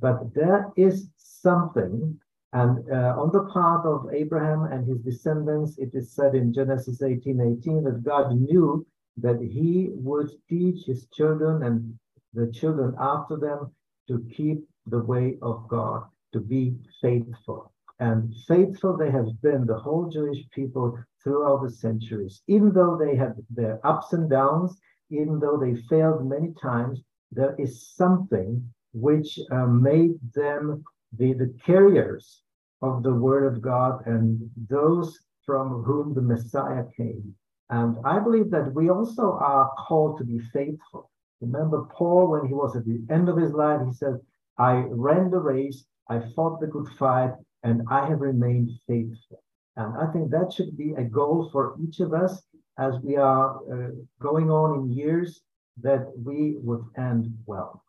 [0.00, 2.18] But there is something
[2.54, 7.02] and uh, on the part of Abraham and his descendants, it is said in Genesis
[7.02, 8.86] 18 18 that God knew
[9.16, 11.98] that he would teach his children and
[12.32, 13.74] the children after them
[14.06, 17.72] to keep the way of God, to be faithful.
[17.98, 22.40] And faithful they have been, the whole Jewish people, throughout the centuries.
[22.46, 24.78] Even though they had their ups and downs,
[25.10, 27.00] even though they failed many times,
[27.32, 28.62] there is something
[28.92, 30.84] which uh, made them
[31.16, 32.43] the, the carriers
[32.84, 37.34] of the word of God and those from whom the Messiah came.
[37.70, 41.10] And I believe that we also are called to be faithful.
[41.40, 44.18] Remember Paul, when he was at the end of his life, he said,
[44.58, 49.42] I ran the race, I fought the good fight, and I have remained faithful.
[49.76, 52.42] And I think that should be a goal for each of us
[52.78, 55.42] as we are uh, going on in years
[55.82, 57.83] that we would end well.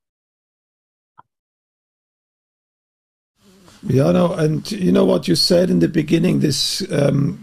[3.88, 7.40] Yeah, no, and you know what you said in the beginning, this um,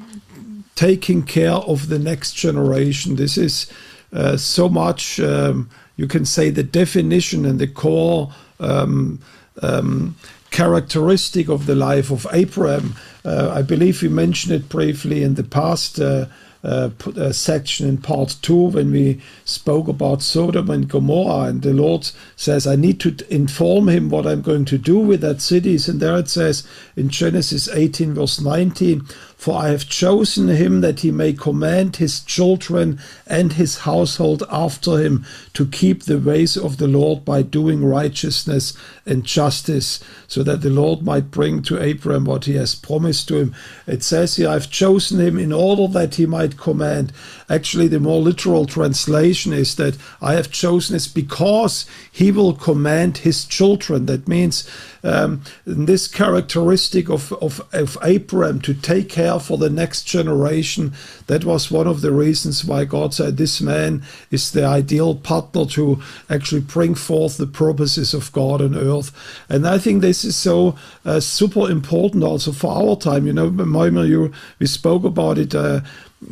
[0.74, 3.16] taking care of the next generation.
[3.16, 3.70] This is
[4.12, 9.20] uh, so much, um, you can say, the definition and the core um,
[9.62, 10.16] um
[10.50, 12.94] characteristic of the life of Abraham.
[13.24, 15.98] Uh, I believe we mentioned it briefly in the past.
[15.98, 16.26] Uh,
[16.64, 22.10] uh, section in part two when we spoke about Sodom and Gomorrah, and the Lord
[22.36, 25.88] says, I need to inform him what I'm going to do with that cities.
[25.88, 29.02] And there it says in Genesis 18, verse 19,
[29.42, 34.98] For I have chosen him that he may command his children and his household after
[34.98, 38.72] him to keep the ways of the Lord by doing righteousness
[39.04, 43.36] and justice, so that the Lord might bring to Abraham what he has promised to
[43.38, 43.54] him.
[43.88, 47.12] It says here, I've chosen him in order that he might command.
[47.52, 53.18] Actually, the more literal translation is that I have chosen this because he will command
[53.18, 54.06] his children.
[54.06, 54.66] That means
[55.04, 60.94] um, this characteristic of, of, of Abraham to take care for the next generation,
[61.26, 65.66] that was one of the reasons why God said this man is the ideal partner
[65.66, 69.12] to actually bring forth the purposes of God on earth.
[69.50, 73.26] And I think this is so uh, super important also for our time.
[73.26, 75.54] You know, Mojmir, you we spoke about it.
[75.54, 75.80] Uh,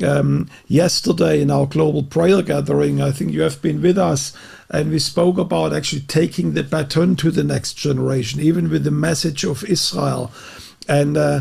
[0.02, 3.00] um, yesterday in our global prayer gathering.
[3.00, 4.32] I think you have been with us,
[4.70, 8.90] and we spoke about actually taking the baton to the next generation, even with the
[8.90, 10.32] message of Israel.
[10.88, 11.40] And uh,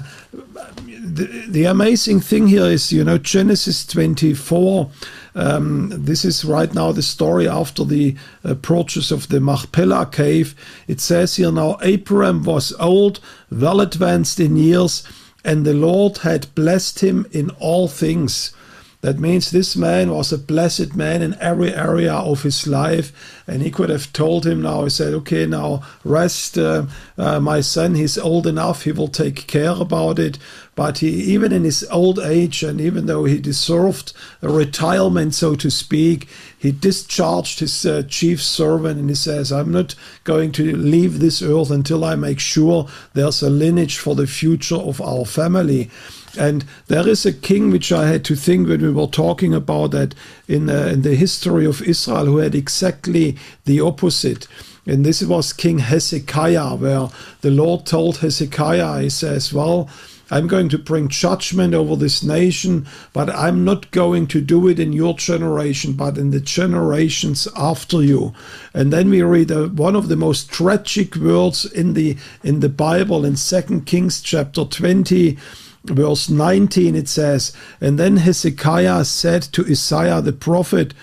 [0.83, 4.91] the, the, amazing thing here is, you know, Genesis 24.
[5.33, 10.53] Um, this is right now the story after the uh, purchase of the Machpelah cave.
[10.88, 13.19] It says here now Abraham was old,
[13.49, 15.03] well advanced in years
[15.43, 18.53] and the Lord had blessed him in all things.
[19.01, 23.13] That means this man was a blessed man in every area of his life.
[23.47, 26.87] And he could have told him now, he said, okay, now rest, uh,
[27.17, 30.37] uh, my son, he's old enough, he will take care about it.
[30.75, 34.11] But he, even in his old age, and even though he deserved
[34.41, 36.27] a retirement, so to speak,
[36.60, 39.95] he discharged his uh, chief servant and he says, I'm not
[40.26, 44.76] going to leave this earth until I make sure there's a lineage for the future
[44.76, 45.89] of our family.
[46.38, 49.91] And there is a king which I had to think when we were talking about
[49.91, 50.14] that
[50.49, 54.45] in, in the history of Israel who had exactly the opposite.
[54.86, 57.10] And this was King Hezekiah, where
[57.41, 59.89] the Lord told Hezekiah, He says, Well,
[60.32, 64.80] I'm going to bring judgment over this nation, but I'm not going to do it
[64.80, 68.34] in your generation, but in the generations after you.
[68.73, 72.69] And then we read uh, one of the most tragic words in the in the
[72.69, 75.38] Bible in Second Kings chapter 20
[75.86, 80.93] verse 19 it says and then Hezekiah said to Isaiah the prophet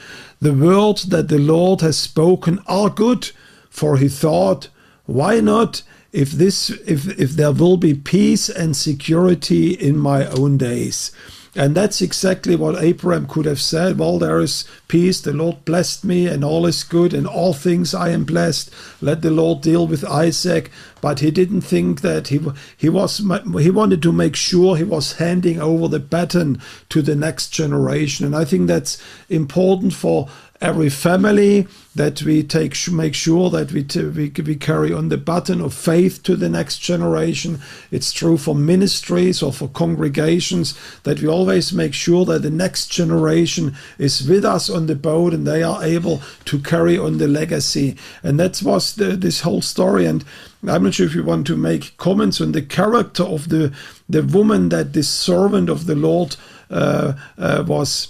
[0.41, 3.31] the words that the Lord has spoken are good
[3.70, 4.68] for he thought
[5.07, 5.83] why not
[6.17, 11.12] if this if if there will be peace and security in my own days
[11.57, 13.99] and that's exactly what Abraham could have said.
[13.99, 15.23] Well, there is peace.
[15.23, 17.14] The Lord blessed me, and all is good.
[17.14, 18.71] and all things I am blessed.
[19.01, 20.71] Let the Lord deal with Isaac.
[21.01, 22.41] But he didn't think that he
[22.77, 23.19] he was
[23.59, 26.61] he wanted to make sure he was handing over the baton
[26.91, 28.27] to the next generation.
[28.27, 30.29] And I think that's important for
[30.61, 35.61] every family that we take make sure that we, we we carry on the button
[35.61, 37.59] of faith to the next generation.
[37.91, 42.89] It's true for ministries or for congregations that we always make sure that the next
[42.89, 47.29] generation is with us on the boat and they are able to carry on the
[47.29, 47.97] legacy.
[48.23, 50.05] And that was the, this whole story.
[50.05, 50.25] And
[50.69, 53.73] I'm not sure if you want to make comments on the character of the
[54.09, 56.37] the woman that this servant of the Lord
[56.71, 58.09] uh, uh, was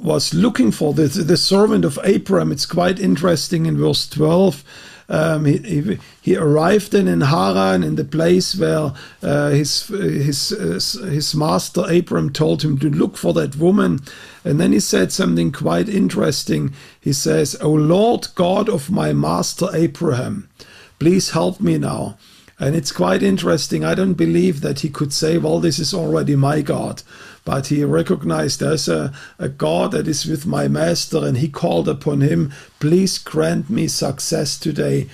[0.00, 2.52] was looking for, the, the servant of Abraham.
[2.52, 4.64] It's quite interesting in verse 12.
[5.10, 8.92] Um, he, he, he, arrived then in Haran, in the place where
[9.22, 14.00] uh, his his uh, his master Abraham told him to look for that woman,
[14.44, 16.74] and then he said something quite interesting.
[17.00, 20.50] He says, "O Lord God of my master Abraham,
[20.98, 22.18] please help me now."
[22.60, 23.84] And it's quite interesting.
[23.84, 27.02] I don't believe that he could say, "Well, this is already my God."
[27.48, 31.88] but he recognized there's a, a God that is with my master, and he called
[31.88, 35.08] upon him, Please grant me success today.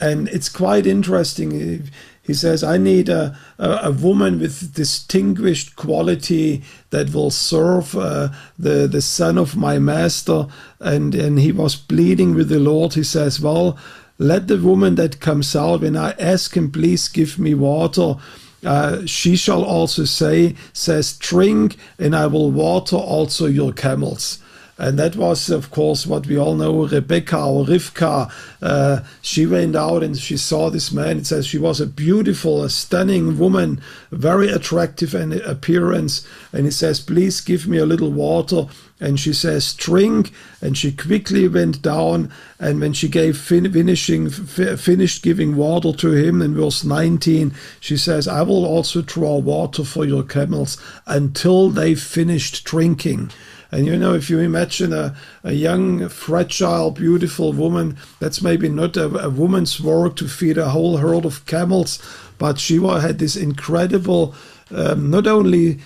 [0.00, 1.90] And it's quite interesting.
[2.22, 8.30] He says, I need a, a, a woman with distinguished quality that will serve uh,
[8.58, 10.46] the, the son of my master.
[10.80, 12.94] And, and he was pleading with the Lord.
[12.94, 13.78] He says, Well,
[14.18, 18.16] let the woman that comes out, when I ask him, please give me water,
[18.64, 24.38] uh, she shall also say, says, drink, and I will water also your camels.
[24.78, 28.30] And that was, of course, what we all know Rebecca or Rivka.
[28.60, 31.16] Uh, she went out and she saw this man.
[31.16, 36.26] It says she was a beautiful, a stunning woman, very attractive in appearance.
[36.52, 38.66] And he says, Please give me a little water.
[39.00, 40.30] And she says, Drink.
[40.60, 42.30] And she quickly went down.
[42.60, 47.54] And when she gave fin- finishing, f- finished giving water to him in verse 19,
[47.80, 53.30] she says, I will also draw water for your camels until they finished drinking.
[53.72, 58.96] And you know, if you imagine a, a young, fragile, beautiful woman, that's maybe not
[58.96, 62.00] a, a woman's work to feed a whole herd of camels,
[62.38, 64.34] but she had this incredible.
[64.68, 65.78] Um, not only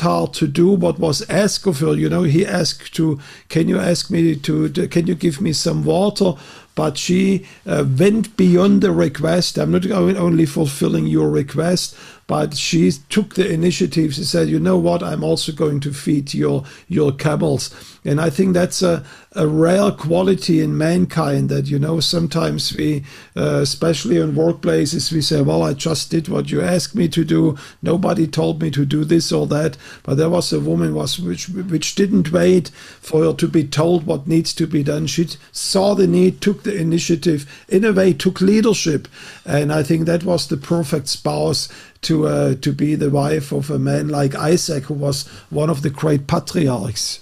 [0.00, 1.94] heart to do what was asked of her.
[1.94, 5.52] You know, he asked to, can you ask me to, to can you give me
[5.52, 6.34] some water?
[6.74, 9.58] But she uh, went beyond the request.
[9.58, 11.94] I'm not only fulfilling your request,
[12.26, 14.14] but she took the initiative.
[14.14, 15.02] She said, "You know what?
[15.02, 17.70] I'm also going to feed your your camels."
[18.04, 23.04] And I think that's a, a rare quality in mankind that you know sometimes we,
[23.36, 27.24] uh, especially in workplaces, we say, "Well, I just did what you asked me to
[27.24, 27.56] do.
[27.82, 31.48] Nobody told me to do this or that." But there was a woman was which
[31.48, 32.68] which didn't wait
[33.00, 35.06] for her to be told what needs to be done.
[35.06, 39.08] She saw the need, took the initiative, in a way, took leadership,
[39.44, 41.68] and I think that was the perfect spouse
[42.02, 45.82] to uh, to be the wife of a man like Isaac, who was one of
[45.82, 47.20] the great patriarchs.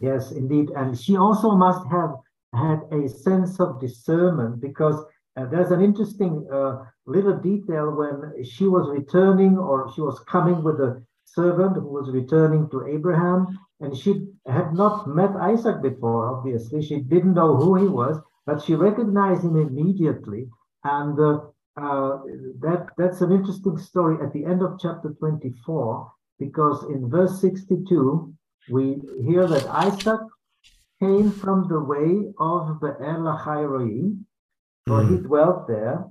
[0.00, 2.14] Yes, indeed, and she also must have
[2.54, 5.04] had a sense of discernment because
[5.36, 10.64] uh, there's an interesting uh, little detail when she was returning or she was coming
[10.64, 16.36] with a servant who was returning to Abraham, and she had not met Isaac before.
[16.36, 20.48] Obviously, she didn't know who he was, but she recognized him immediately,
[20.82, 21.40] and uh,
[21.76, 22.18] uh,
[22.60, 28.32] that that's an interesting story at the end of chapter 24 because in verse 62
[28.70, 30.20] we hear that Isaac
[31.00, 33.24] came from the way of the El
[34.86, 35.10] for mm.
[35.10, 36.04] he dwelt there,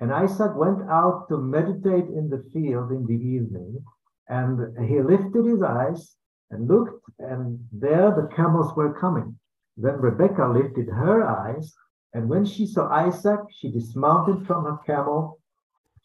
[0.00, 3.82] and Isaac went out to meditate in the field in the evening,
[4.28, 4.58] and
[4.88, 6.16] he lifted his eyes
[6.50, 9.38] and looked, and there the camels were coming.
[9.76, 11.74] Then Rebekah lifted her eyes
[12.14, 15.40] and when she saw Isaac, she dismounted from her camel,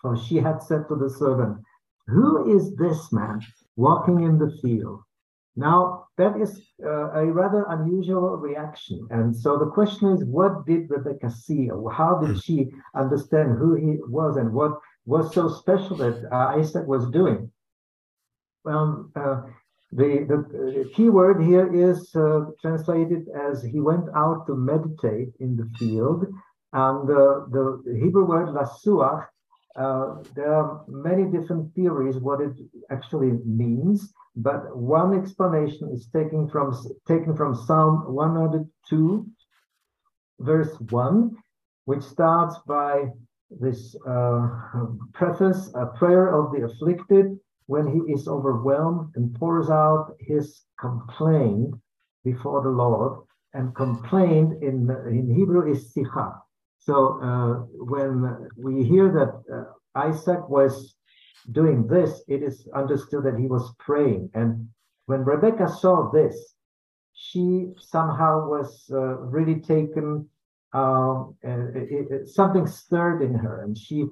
[0.02, 1.60] for she had said to the servant,
[2.08, 3.42] Who is this man
[3.76, 5.02] walking in the field?
[5.56, 9.08] Now, that is uh, a rather unusual reaction.
[9.12, 11.70] And so the question is, what did Rebecca see?
[11.70, 16.58] Or how did she understand who he was and what was so special that uh,
[16.58, 17.52] Isaac was doing?
[18.64, 19.42] Well, uh,
[19.92, 25.56] the, the key word here is uh, translated as he went out to meditate in
[25.56, 26.26] the field.
[26.74, 29.26] And the Hebrew word lasuach,
[29.76, 32.52] uh, there are many different theories what it
[32.92, 36.76] actually means, but one explanation is taken from
[37.08, 39.26] taken from Psalm 102,
[40.40, 41.36] verse 1,
[41.86, 43.06] which starts by
[43.50, 44.48] this uh,
[45.14, 47.40] preface, a prayer of the afflicted,
[47.70, 51.76] when he is overwhelmed and pours out his complaint
[52.24, 53.22] before the Lord.
[53.54, 56.34] And complaint in, in Hebrew is sicha.
[56.80, 57.54] So uh,
[57.94, 60.96] when we hear that uh, Isaac was
[61.52, 64.32] doing this, it is understood that he was praying.
[64.34, 64.70] And
[65.06, 66.56] when Rebecca saw this,
[67.14, 70.28] she somehow was uh, really taken,
[70.74, 74.06] um, it, it, something stirred in her, and she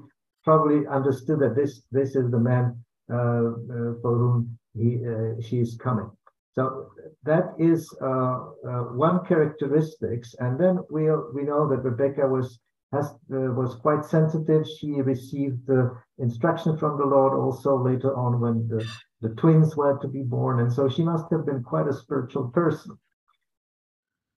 [0.43, 5.60] probably understood that this this is the man uh, uh, for whom he, uh, she
[5.60, 6.10] is coming.
[6.53, 6.91] So
[7.24, 10.36] that is one characteristics.
[10.39, 11.03] And then we
[11.34, 12.60] we know that Rebecca was
[12.91, 14.66] has was quite sensitive.
[14.66, 18.86] She received the instruction from the Lord also later on when the,
[19.22, 20.60] the twins were to be born.
[20.62, 22.97] And so she must have been quite a spiritual person.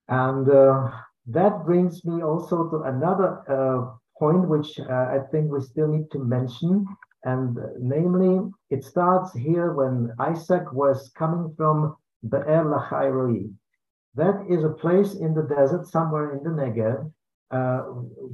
[0.09, 0.91] And uh,
[1.29, 6.11] that brings me also to another uh, point, which uh, I think we still need
[6.11, 6.85] to mention,
[7.25, 11.97] and namely, it starts here when Isaac was coming from
[12.29, 13.53] Be'er Lachairoi.
[14.15, 17.13] That is a place in the desert, somewhere in the Negev,
[17.51, 17.83] uh,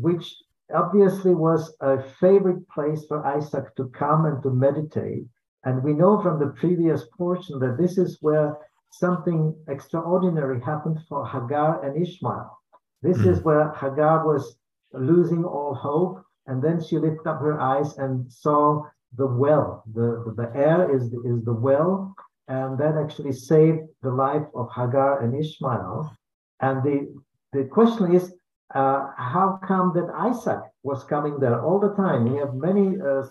[0.05, 0.35] which
[0.75, 5.27] obviously was a favorite place for Isaac to come and to meditate.
[5.65, 8.57] And we know from the previous portion that this is where
[8.93, 12.57] something extraordinary happened for Hagar and Ishmael.
[13.03, 13.27] This mm.
[13.27, 14.57] is where Hagar was
[14.93, 18.83] losing all hope and then she lifted up her eyes and saw
[19.17, 19.83] the well.
[19.95, 22.15] The, the, the air is, is the well,
[22.49, 26.17] and that actually saved the life of Hagar and Ishmael.
[26.61, 27.15] And the,
[27.53, 28.33] the question is,
[28.75, 32.33] uh, how come that Isaac was coming there all the time?
[32.33, 33.25] We have many uh,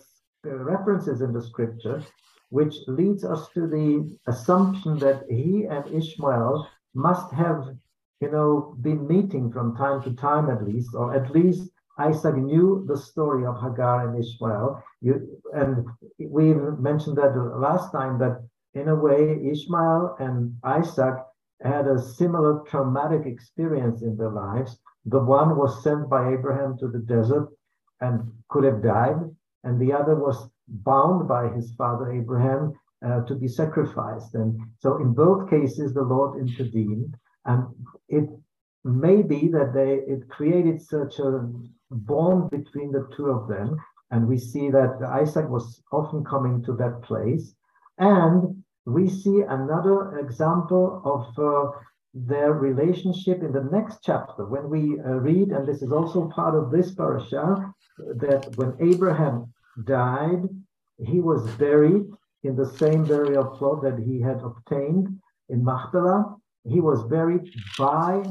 [0.43, 2.03] references in the scripture,
[2.49, 7.75] which leads us to the assumption that he and Ishmael must have,
[8.21, 12.85] you know, been meeting from time to time at least, or at least Isaac knew
[12.87, 14.83] the story of Hagar and Ishmael.
[15.01, 15.85] You, and
[16.19, 18.43] we mentioned that last time that
[18.73, 21.15] in a way, Ishmael and Isaac
[21.61, 24.77] had a similar traumatic experience in their lives.
[25.05, 27.47] The one was sent by Abraham to the desert
[28.01, 29.17] and could have died,
[29.63, 32.73] and the other was bound by his father Abraham
[33.05, 34.35] uh, to be sacrificed.
[34.35, 37.15] And so, in both cases, the Lord intervened,
[37.45, 37.65] and
[38.09, 38.29] it
[38.85, 41.49] may be that they it created such a
[41.91, 43.75] bond between the two of them.
[44.11, 47.55] And we see that Isaac was often coming to that place.
[47.97, 51.71] And we see another example of uh,
[52.13, 56.55] their relationship in the next chapter when we uh, read, and this is also part
[56.55, 59.51] of this parasha, that when Abraham
[59.85, 60.43] died,
[61.03, 62.05] he was buried
[62.43, 65.19] in the same burial plot that he had obtained
[65.49, 66.35] in Machpelah.
[66.67, 68.23] He was buried by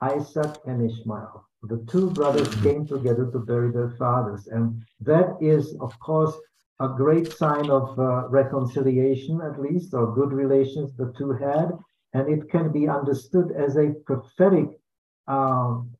[0.00, 4.46] Isaac and Ishmael the two brothers came together to bury their fathers.
[4.46, 6.34] And that is, of course,
[6.80, 11.70] a great sign of uh, reconciliation, at least, or good relations the two had.
[12.14, 14.80] And it can be understood as a prophetic
[15.28, 15.90] um,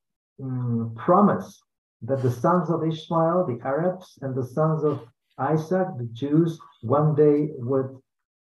[0.40, 1.62] mm, promise
[2.02, 5.06] that the sons of Ishmael, the Arabs, and the sons of
[5.38, 7.96] Isaac, the Jews, one day would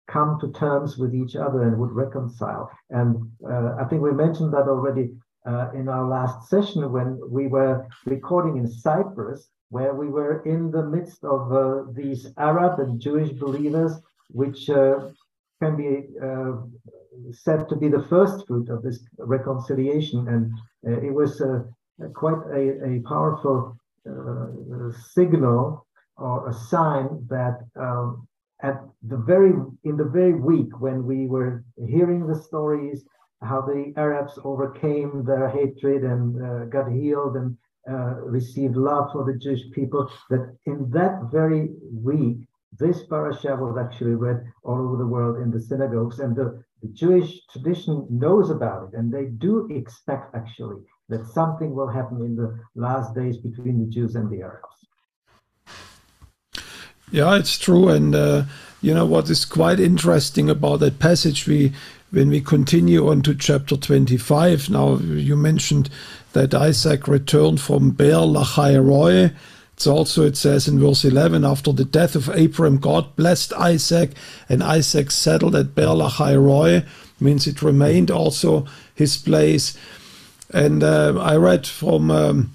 [0.08, 2.72] come to terms with each other and would reconcile.
[2.90, 5.12] And uh, I think we mentioned that already
[5.46, 10.72] uh, in our last session when we were recording in Cyprus, where we were in
[10.72, 13.94] the midst of uh, these Arab and Jewish believers,
[14.32, 15.10] which uh,
[15.62, 16.54] can be uh,
[17.32, 20.28] said to be the first fruit of this reconciliation.
[20.28, 20.54] And
[20.88, 21.64] uh, it was uh,
[22.14, 23.76] quite a, a powerful
[25.14, 25.86] signal
[26.18, 28.28] or a sign that um,
[28.62, 33.06] at the very in the very week when we were hearing the stories
[33.42, 37.58] how the Arabs overcame their hatred and uh, got healed and
[37.90, 43.78] uh, received love for the Jewish people, that in that very week, this parasha was
[43.78, 48.50] actually read all over the world in the synagogues, and the, the Jewish tradition knows
[48.50, 53.38] about it, and they do expect actually that something will happen in the last days
[53.38, 54.76] between the Jews and the Arabs.
[57.12, 57.90] Yeah, it's true.
[57.90, 58.44] And, uh,
[58.82, 61.74] you know, what is quite interesting about that passage, we
[62.12, 65.90] when we continue on to chapter 25, now you mentioned
[66.34, 69.34] that Isaac returned from Beer Lahai
[69.74, 74.12] It's also, it says in verse 11, after the death of Abram, God blessed Isaac,
[74.48, 76.86] and Isaac settled at Beer Lahai
[77.20, 79.78] means it remained also his place.
[80.52, 82.52] And uh, I read from um,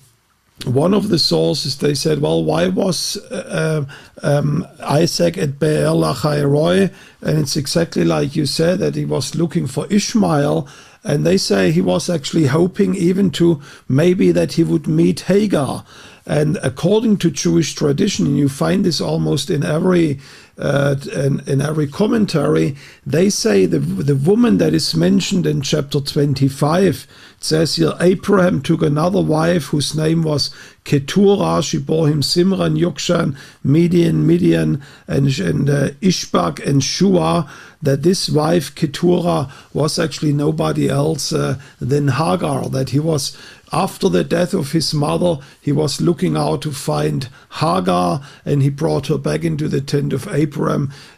[0.65, 3.85] one of the sources, they said, well, why was uh,
[4.23, 6.91] um, Isaac at Be'er Lahai
[7.21, 10.69] And it's exactly like you said, that he was looking for Ishmael.
[11.03, 15.85] And they say he was actually hoping even to maybe that he would meet Hagar.
[16.25, 20.19] And according to Jewish tradition, you find this almost in every
[20.59, 22.77] uh, in, in, every commentary.
[23.05, 27.07] They say the the woman that is mentioned in chapter 25
[27.41, 30.51] says here Abraham took another wife whose name was
[30.85, 31.63] Keturah.
[31.63, 37.51] She bore him Simran, Yokshan, Midian, Midian, and, and uh, Ishbak and Shua.
[37.83, 42.71] That this wife Keturah was actually nobody else uh, than Hagar.
[42.71, 43.37] That he was
[43.75, 48.71] after the death of his mother, he was looking out to find Hagar and he
[48.71, 50.44] brought her back into the tent of Abraham.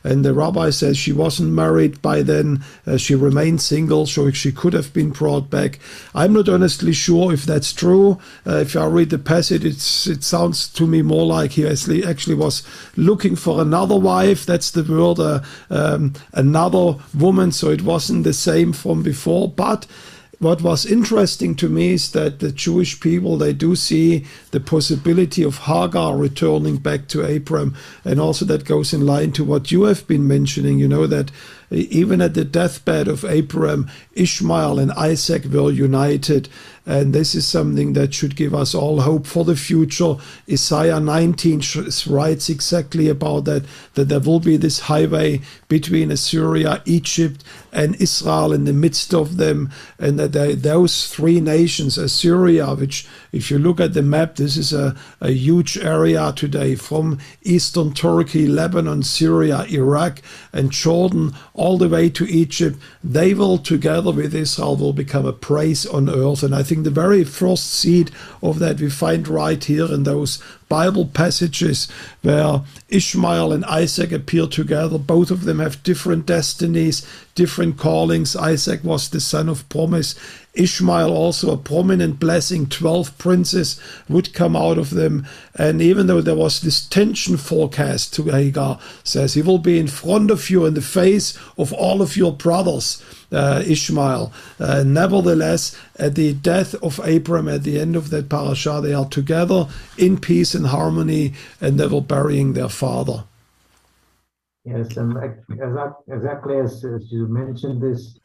[0.05, 4.53] And the rabbi says she wasn't married by then, uh, she remained single, so she
[4.53, 5.79] could have been brought back.
[6.15, 8.19] I'm not honestly sure if that's true.
[8.47, 12.05] Uh, if I read the passage, it's, it sounds to me more like he actually,
[12.05, 12.63] actually was
[12.97, 14.47] looking for another wife.
[14.47, 19.49] That's the word, uh, um, another woman, so it wasn't the same from before.
[19.49, 19.87] But
[20.39, 25.43] what was interesting to me is that the Jewish people they do see the possibility
[25.43, 27.75] of Hagar returning back to Abram,
[28.05, 30.79] and also that goes in line to what you have been mentioning.
[30.79, 31.31] You know that
[31.71, 36.49] even at the deathbed of Abram, Ishmael and Isaac were united,
[36.87, 40.15] and this is something that should give us all hope for the future.
[40.51, 41.61] Isaiah 19
[42.07, 43.65] writes exactly about that,
[43.95, 49.37] that there will be this highway between Assyria, Egypt, and Israel in the midst of
[49.37, 54.37] them, and that they, those three nations, Assyria, which, if you look at the map,
[54.37, 60.23] this is a, a huge area today from eastern Turkey, Lebanon, Syria, Iraq,
[60.53, 62.79] and Jordan, all the way to Egypt.
[63.05, 66.43] They will, together with Israel, will become a praise on earth.
[66.43, 68.11] And I think the very first seed
[68.43, 71.89] of that we find right here in those Bible passages
[72.23, 74.99] where Ishmael and Isaac appear together.
[74.99, 78.35] Both of them have different destinies, different callings.
[78.35, 80.15] Isaac was the son of promise.
[80.55, 82.67] Ishmael also a prominent blessing.
[82.67, 85.27] Twelve princes would come out of them.
[85.55, 89.87] And even though there was this tension forecast to Hagar, says he will be in
[89.87, 93.03] front of you in the face of all of your brothers
[93.33, 94.33] uh, Ishmael.
[94.59, 99.09] Uh, nevertheless, at the death of Abram, at the end of that parasha, they are
[99.09, 99.69] together
[99.99, 103.25] in peace and harmony, and they were burying their father.
[104.65, 105.17] Yes, and
[106.09, 108.19] exactly as, as you mentioned, this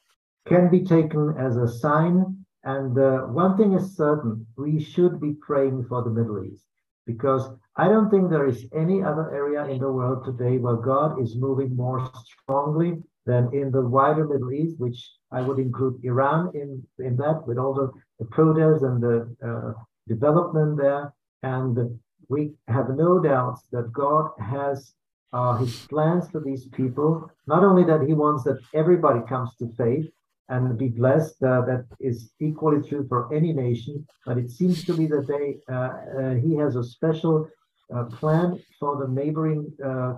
[0.47, 2.45] can be taken as a sign.
[2.63, 6.65] And uh, one thing is certain we should be praying for the Middle East
[7.05, 11.21] because I don't think there is any other area in the world today where God
[11.21, 16.51] is moving more strongly than in the wider Middle East, which I would include Iran
[16.53, 19.73] in, in that, with all the, the protests and the uh,
[20.07, 21.13] development there.
[21.43, 21.99] And
[22.29, 24.93] we have no doubts that God has
[25.33, 27.31] uh, his plans for these people.
[27.47, 30.09] Not only that he wants that everybody comes to faith
[30.49, 34.93] and be blessed, uh, that is equally true for any nation, but it seems to
[34.93, 37.47] be that they, uh, uh, he has a special
[37.95, 39.71] uh, plan for the neighboring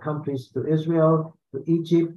[0.03, 2.13] countries to Israel, to Egypt,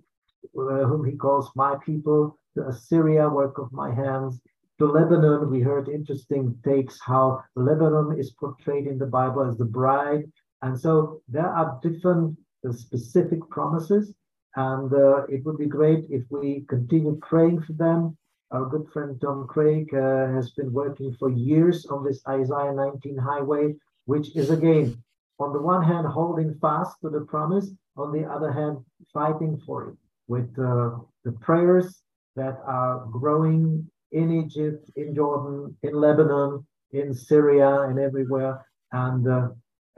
[0.54, 4.40] whom he calls my people, to Assyria, work of my hands,
[4.78, 5.50] to Lebanon.
[5.50, 10.24] We heard interesting takes how Lebanon is portrayed in the Bible as the bride.
[10.62, 14.14] And so there are different uh, specific promises.
[14.56, 18.16] And uh, it would be great if we continue praying for them.
[18.52, 23.18] Our good friend Tom Craig uh, has been working for years on this Isaiah 19
[23.18, 23.74] highway,
[24.06, 25.02] which is again,
[25.38, 28.78] on the one hand, holding fast to the promise, on the other hand,
[29.12, 29.96] fighting for it
[30.28, 30.90] with uh,
[31.24, 32.02] the prayers
[32.34, 38.64] that are growing in Egypt, in Jordan, in Lebanon, in Syria, and everywhere.
[38.92, 39.48] And uh,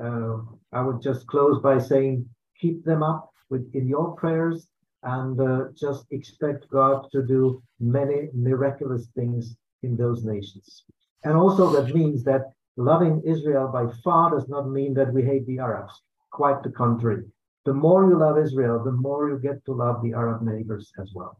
[0.02, 0.38] uh,
[0.72, 2.28] I would just close by saying,
[2.60, 4.68] keep them up with in your prayers,
[5.02, 10.84] and uh, just expect God to do many miraculous things in those nations.
[11.24, 15.46] And also, that means that loving Israel by far does not mean that we hate
[15.46, 15.92] the Arabs.
[16.30, 17.24] Quite the contrary
[17.68, 21.10] the more you love Israel, the more you get to love the Arab neighbors as
[21.14, 21.36] well.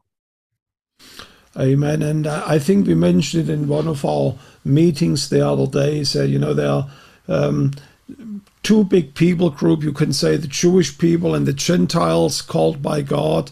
[1.58, 2.02] Amen.
[2.02, 6.04] And I think we mentioned it in one of our meetings the other day.
[6.04, 6.90] So, you know, there are
[7.28, 7.72] um,
[8.62, 9.82] two big people group.
[9.82, 13.50] You can say the Jewish people and the Gentiles called by God.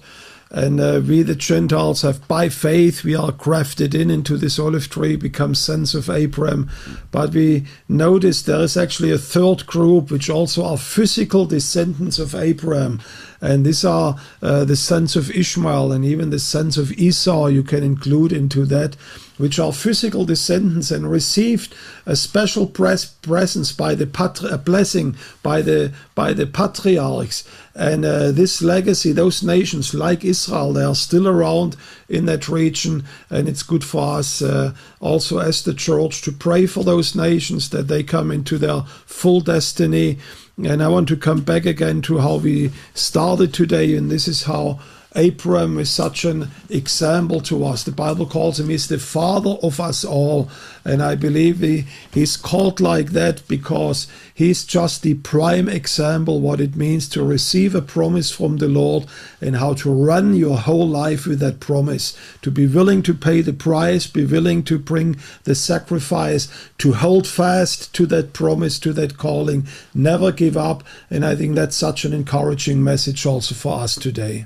[0.51, 4.89] And uh, we, the Gentiles, have by faith, we are grafted in into this olive
[4.89, 6.71] tree, become sons of Abraham.
[7.11, 12.35] But we notice there is actually a third group, which also are physical descendants of
[12.35, 13.03] Abraham.
[13.41, 17.65] And these are uh, the sons of Ishmael and even the sons of Esau, you
[17.65, 18.97] can include into that
[19.37, 21.75] which are physical descendants and received
[22.07, 27.45] a special pres- presence by the patri- a blessing by the by the patriarchs.
[27.75, 31.77] And uh, this legacy those nations like Israel they are still around
[32.09, 36.67] in that region and it's good for us uh, also as the church to pray
[36.67, 40.19] for those nations that they come into their full destiny.
[40.65, 44.45] And I want to come back again to how we started today and this is
[44.45, 44.81] how
[45.17, 47.85] Abraham is such an example to us.
[47.85, 50.51] The Bible calls him he's the father of us all.
[50.85, 56.61] And I believe he, he's called like that because he's just the prime example what
[56.61, 59.07] it means to receive a promise from the Lord
[59.41, 62.17] and how to run your whole life with that promise.
[62.43, 66.47] To be willing to pay the price, be willing to bring the sacrifice,
[66.79, 70.85] to hold fast to that promise, to that calling, never give up.
[71.09, 74.45] And I think that's such an encouraging message also for us today.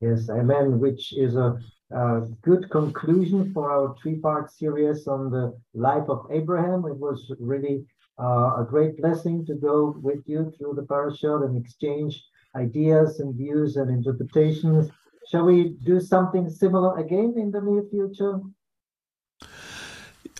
[0.00, 1.58] Yes, amen, which is a,
[1.90, 6.86] a good conclusion for our three-part series on the life of Abraham.
[6.86, 7.84] It was really
[8.18, 12.24] uh, a great blessing to go with you through the parashah and exchange
[12.56, 14.90] ideas and views and interpretations.
[15.30, 18.40] Shall we do something similar again in the near future?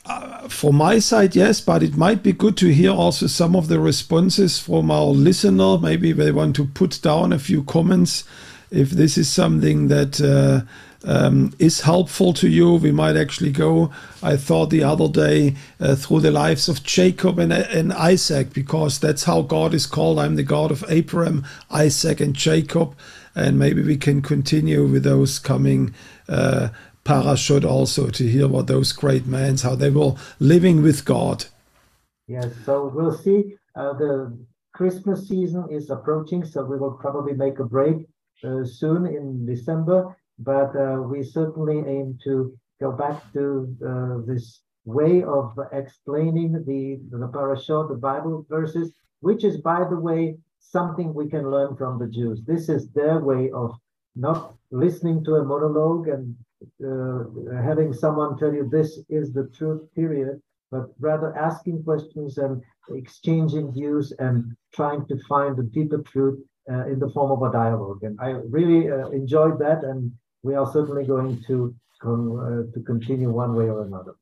[0.06, 3.68] Uh, from my side, yes, but it might be good to hear also some of
[3.68, 5.78] the responses from our listener.
[5.78, 8.24] Maybe they want to put down a few comments
[8.70, 10.66] if this is something that uh,
[11.04, 13.90] um, is helpful to you, we might actually go.
[14.22, 18.98] I thought the other day uh, through the lives of Jacob and, and, Isaac, because
[18.98, 20.18] that's how God is called.
[20.18, 22.96] I'm the God of Abraham, Isaac, and Jacob.
[23.34, 25.94] And maybe we can continue with those coming
[26.28, 26.68] uh,
[27.04, 31.46] parashot also to hear what those great men, how they were living with God.
[32.26, 33.56] Yes, so we'll see.
[33.74, 34.38] Uh, the
[34.74, 38.06] Christmas season is approaching, so we will probably make a break
[38.64, 45.22] soon in December, but uh, we certainly aim to go back to uh, this way
[45.22, 51.28] of explaining the the parashah, the Bible verses, which is, by the way, something we
[51.28, 52.42] can learn from the Jews.
[52.46, 53.70] This is their way of
[54.16, 56.34] not listening to a monologue and
[56.84, 62.62] uh, having someone tell you this is the truth, period, but rather asking questions and
[62.90, 66.38] exchanging views and trying to find the deeper truth
[66.70, 68.02] uh, in the form of a dialogue.
[68.02, 70.12] And I really uh, enjoyed that, and
[70.42, 74.14] we are certainly going to uh, to continue one way or another.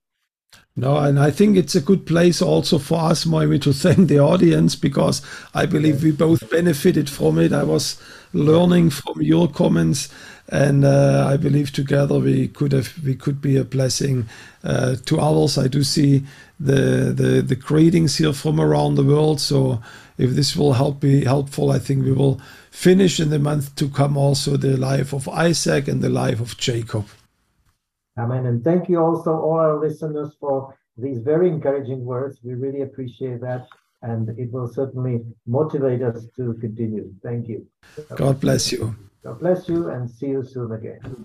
[0.75, 4.21] No, and I think it's a good place also for us, Mojmir, to thank the
[4.21, 5.23] audience because
[5.53, 7.53] I believe we both benefited from it.
[7.53, 8.01] I was
[8.33, 10.09] learning from your comments,
[10.49, 14.29] and uh, I believe together we could have we could be a blessing
[14.63, 15.59] uh, to others.
[15.59, 16.25] I do see
[16.61, 19.83] the, the the greetings here from around the world, so
[20.19, 22.41] if this will help be helpful, I think we will
[22.71, 26.57] finish in the month to come also the life of Isaac and the life of
[26.59, 27.07] Jacob.
[28.19, 28.47] Amen.
[28.47, 32.39] And thank you also all our listeners for these very encouraging words.
[32.43, 33.67] We really appreciate that.
[34.03, 37.13] And it will certainly motivate us to continue.
[37.23, 37.67] Thank you.
[38.15, 38.95] God bless you.
[39.25, 41.17] God bless you and see you soon again.